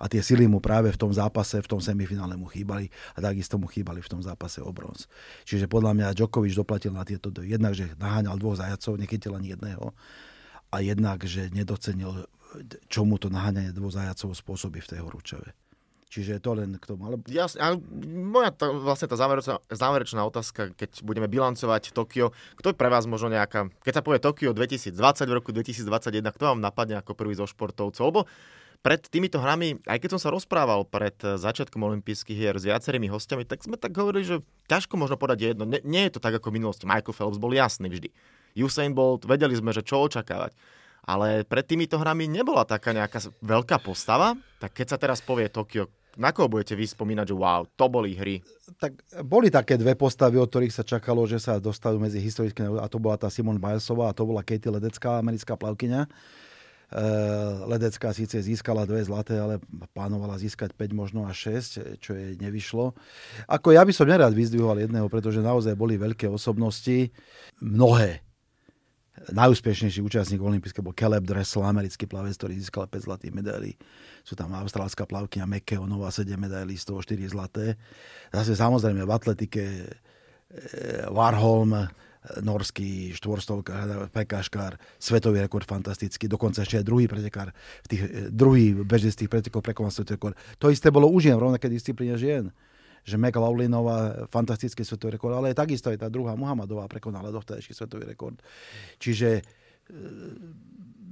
[0.01, 3.61] a tie sily mu práve v tom zápase, v tom semifinále mu chýbali a takisto
[3.61, 5.05] mu chýbali v tom zápase o bronz.
[5.45, 9.93] Čiže podľa mňa Djokovic doplatil na tieto, jednak, že naháňal dvoch zajacov, nechytil ani jedného
[10.73, 12.25] a jednak, že nedocenil,
[12.89, 15.53] čo mu to naháňanie dvoch zajacov spôsobí v tej horúčave.
[16.11, 17.07] Čiže to len k tomu.
[17.07, 17.23] Ale...
[17.31, 17.75] Jasne, ale
[18.11, 23.07] moja tá, vlastne tá záverečná, záverečná otázka, keď budeme bilancovať Tokio, kto je pre vás
[23.07, 24.91] možno nejaká, keď sa povie Tokio 2020
[25.31, 28.03] v roku 2021, kto vám napadne ako prvý zo športovcov?
[28.03, 28.27] Lebo
[28.81, 33.45] pred týmito hrami, aj keď som sa rozprával pred začiatkom olympijských hier s viacerými hostiami,
[33.45, 34.37] tak sme tak hovorili, že
[34.73, 35.69] ťažko možno podať jedno.
[35.69, 36.89] Nie, nie je to tak ako v minulosti.
[36.89, 38.09] Michael Phelps bol jasný vždy.
[38.57, 40.57] Usain Bolt, vedeli sme, že čo očakávať.
[41.05, 44.37] Ale pred týmito hrami nebola taká nejaká veľká postava.
[44.61, 48.17] Tak keď sa teraz povie Tokio, na koho budete vy spomínať, že wow, to boli
[48.17, 48.41] hry?
[48.81, 52.89] Tak boli také dve postavy, od ktorých sa čakalo, že sa dostanú medzi historické, a
[52.91, 56.50] to bola tá Simon Bilesová a to bola Katie Ledecká, americká plavkyňa Eh,
[57.71, 59.63] Ledecká síce získala dve zlaté, ale
[59.95, 62.99] plánovala získať 5, možno až 6, čo jej nevyšlo.
[63.47, 67.15] Ako ja by som nerad vyzdvihoval jedného, pretože naozaj boli veľké osobnosti,
[67.63, 68.27] mnohé.
[69.21, 73.73] Najúspešnejší účastník olympijského bol Caleb Dressel, americký plavec, ktorý získal 5 zlatých medailí.
[74.27, 75.47] Sú tam austrálska plavkyňa
[75.87, 77.79] Nová 7 medailí, z toho 4 zlaté.
[78.35, 81.87] Zase samozrejme v atletike eh, Warholm,
[82.45, 87.49] norský štvorstovka, pekáškár, svetový rekord fantastický, dokonca ešte aj druhý pretekár,
[87.85, 90.37] v tých, druhý bežný z tých pretekov prekonal svetový rekord.
[90.61, 92.53] To isté bolo už žien v rovnaké disciplíne žien
[93.01, 98.05] že Meg Laulinová fantastický svetový rekord, ale takisto aj tá druhá Muhammadová prekonala dovtedajší svetový
[98.05, 98.37] rekord.
[99.01, 99.43] Čiže e,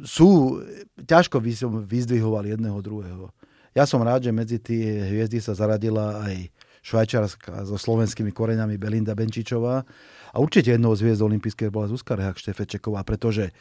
[0.05, 0.61] sú,
[1.01, 3.33] ťažko by som vyzdvihoval jedného druhého.
[3.73, 6.53] Ja som rád, že medzi tie hviezdy sa zaradila aj
[6.89, 9.85] švajčiarska so slovenskými koreňami Belinda Benčičová,
[10.33, 13.53] a určite jednou z hviezd olympijských bola Zuzka Rehak Štefečeková, pretože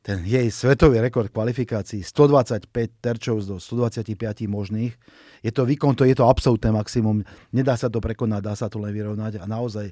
[0.00, 2.70] ten jej svetový rekord kvalifikácií 125
[3.02, 4.94] terčov zo 125 možných.
[5.42, 7.26] Je to výkon, to je to absolútne maximum.
[7.50, 9.90] Nedá sa to prekonať, dá sa to len vyrovnať a naozaj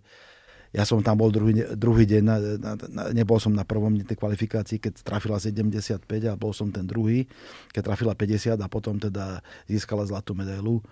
[0.75, 4.19] ja som tam bol druhý, druhý deň, na, na, na, nebol som na prvom tej
[4.19, 7.31] kvalifikácii, keď trafila 75 a bol som ten druhý,
[7.71, 9.39] keď trafila 50 a potom teda
[9.71, 10.83] získala zlatú medailu.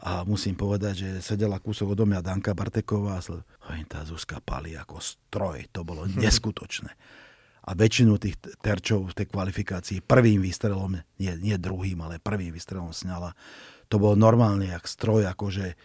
[0.00, 4.72] A musím povedať, že sedela kúsok odo mňa Danka Barteková a hovorím, tá Zuzka pali
[4.72, 5.68] ako stroj.
[5.76, 6.92] To bolo neskutočné.
[7.68, 12.96] A väčšinu tých terčov v tej kvalifikácii prvým výstrelom, nie, nie druhým, ale prvým výstrelom
[12.96, 13.36] sňala.
[13.92, 15.76] To bolo normálne jak stroj, akože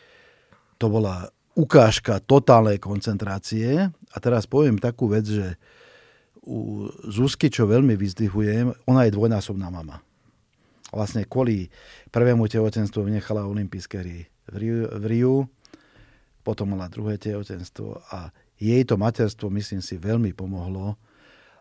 [0.80, 1.28] to bola
[1.60, 3.92] ukážka totálnej koncentrácie.
[3.92, 5.60] A teraz poviem takú vec, že
[6.48, 10.00] u Zuzky, čo veľmi vyzdvihujem, ona je dvojnásobná mama
[10.96, 11.68] vlastne kvôli
[12.16, 15.36] prvému tehotenstvu vynechala olympijské hry v Riu, v Riu,
[16.46, 20.96] potom mala druhé tehotenstvo a jej to materstvo, myslím si, veľmi pomohlo,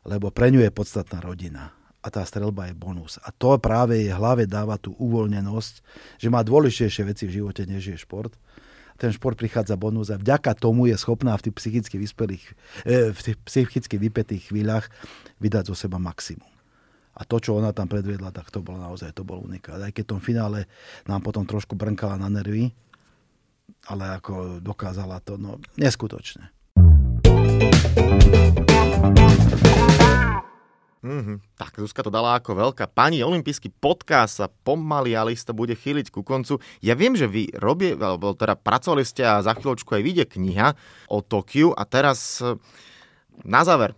[0.07, 1.75] lebo pre ňu je podstatná rodina
[2.05, 3.17] a tá strelba je bonus.
[3.25, 5.75] A to práve jej hlave dáva tú uvoľnenosť,
[6.21, 8.37] že má dôležitejšie veci v živote, než je šport.
[8.95, 12.45] Ten šport prichádza bonus a vďaka tomu je schopná v tých psychicky vyspelých,
[12.87, 14.87] eh, v tých psychicky vypetých chvíľach
[15.43, 16.54] vydať zo seba maximum.
[17.15, 19.79] A to, čo ona tam predviedla, tak to bolo naozaj, to bol unikát.
[19.79, 20.67] Aj keď v tom finále
[21.07, 22.75] nám potom trošku brnkala na nervy,
[23.87, 26.51] ale ako dokázala to, no neskutočne.
[31.05, 31.61] Mm-hmm.
[31.61, 33.21] Tak, Zuzka to dala ako veľká pani.
[33.21, 36.57] Olympijský podcast sa pomaly, ale isto bude chýliť ku koncu.
[36.81, 40.73] Ja viem, že vy robie, alebo teda pracovali ste a za chvíľočku aj vyjde kniha
[41.13, 42.41] o Tokiu a teraz
[43.45, 43.93] na záver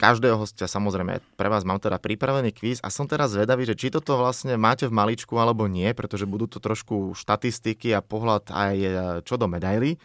[0.00, 3.92] každého hostia samozrejme pre vás mám teda pripravený kvíz a som teraz zvedavý, že či
[3.92, 8.76] toto vlastne máte v maličku alebo nie, pretože budú to trošku štatistiky a pohľad aj
[8.80, 8.88] e,
[9.28, 10.00] čo do medailí.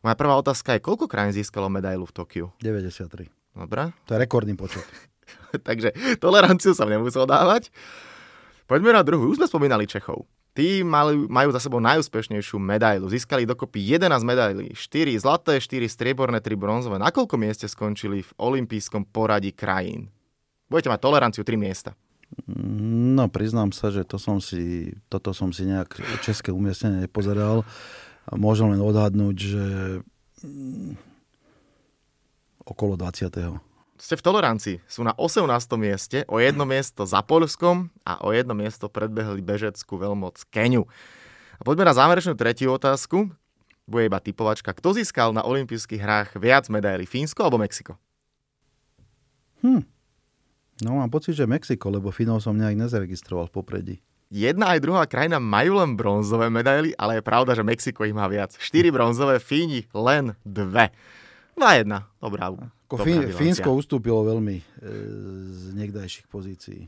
[0.00, 2.46] Moja prvá otázka je, koľko krajín získalo medailu v Tokiu?
[2.64, 3.28] 93.
[3.52, 3.92] Dobre.
[4.08, 4.84] To je rekordný počet.
[5.68, 7.68] Takže toleranciu som nemusel dávať.
[8.64, 9.28] Poďme na druhú.
[9.28, 10.24] Už sme spomínali Čechov.
[10.56, 13.12] Tí majú, za sebou najúspešnejšiu medailu.
[13.12, 14.72] Získali dokopy 11 medailí.
[14.72, 16.96] 4 zlaté, 4 strieborné, 3 bronzové.
[16.96, 20.08] Na koľko mieste skončili v olympijskom poradí krajín?
[20.72, 21.92] Budete mať toleranciu 3 miesta.
[22.48, 27.62] No, priznám sa, že to som si, toto som si nejak české umiestnenie nepozeral.
[28.32, 29.64] Môžem len odhadnúť, že
[30.40, 30.96] mm,
[32.64, 33.60] okolo 20
[33.98, 34.76] ste v tolerancii.
[34.86, 35.46] Sú na 18.
[35.80, 40.88] mieste, o jedno miesto za Polskom a o jedno miesto predbehli bežeckú veľmoc Keniu.
[41.56, 43.32] A poďme na záverečnú tretiu otázku.
[43.86, 44.74] Bude iba typovačka.
[44.74, 47.06] Kto získal na olympijských hrách viac medailí?
[47.06, 47.96] Fínsko alebo Mexiko?
[49.62, 49.86] Hm.
[50.84, 53.96] No mám pocit, že Mexiko, lebo Finov som nejak nezaregistroval v popredí.
[54.28, 58.26] Jedna aj druhá krajina majú len bronzové medaily, ale je pravda, že Mexiko ich má
[58.26, 58.58] viac.
[58.58, 60.90] 4 bronzové, Fíni len dve.
[61.54, 62.04] 2-1.
[62.20, 62.50] Dobrá.
[62.86, 64.64] Ako Fín, Fínsko ustúpilo veľmi e,
[65.50, 66.86] z niekdajších pozícií.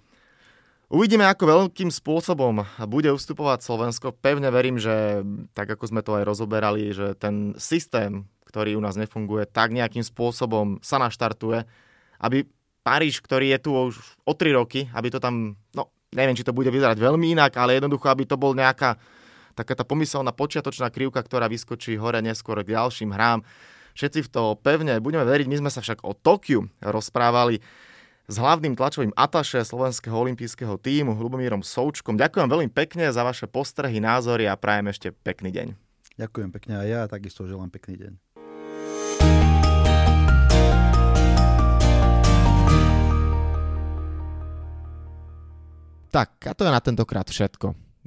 [0.89, 4.15] Uvidíme, ako veľkým spôsobom bude ustupovať Slovensko.
[4.15, 8.95] Pevne verím, že tak ako sme to aj rozoberali, že ten systém, ktorý u nás
[8.95, 11.67] nefunguje, tak nejakým spôsobom sa naštartuje,
[12.23, 12.47] aby
[12.87, 16.57] Paríž, ktorý je tu už o 3 roky, aby to tam, no neviem, či to
[16.57, 18.97] bude vyzerať veľmi inak, ale jednoducho, aby to bol nejaká
[19.53, 23.43] taká tá pomyselná počiatočná krivka, ktorá vyskočí hore neskôr k ďalším hrám
[23.99, 25.51] Všetci v to pevne budeme veriť.
[25.51, 27.59] My sme sa však o Tokiu rozprávali
[28.31, 32.15] s hlavným tlačovým ataše Slovenského olympijského týmu Hlubomírom Součkom.
[32.15, 35.69] Ďakujem veľmi pekne za vaše postrehy, názory a prajem ešte pekný deň.
[36.15, 38.13] Ďakujem pekne a ja takisto želám pekný deň.
[46.15, 47.88] Tak, a to je na tentokrát všetko.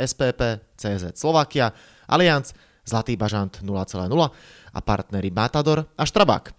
[0.00, 0.40] SPP,
[0.80, 1.76] CZ Slovakia,
[2.08, 3.70] Allianz, Zlatý bažant 0,0
[4.72, 6.50] a partnery Matador a Štrabák.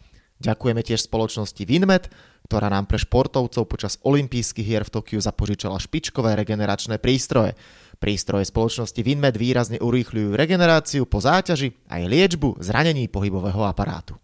[0.42, 2.10] Ďakujeme tiež spoločnosti Winmed,
[2.50, 7.54] ktorá nám pre športovcov počas olympijských hier v Tokiu zapožičala špičkové regeneračné prístroje.
[8.02, 14.18] Prístroje spoločnosti Winmed výrazne urýchľujú regeneráciu po záťaži aj liečbu zranení pohybového aparátu.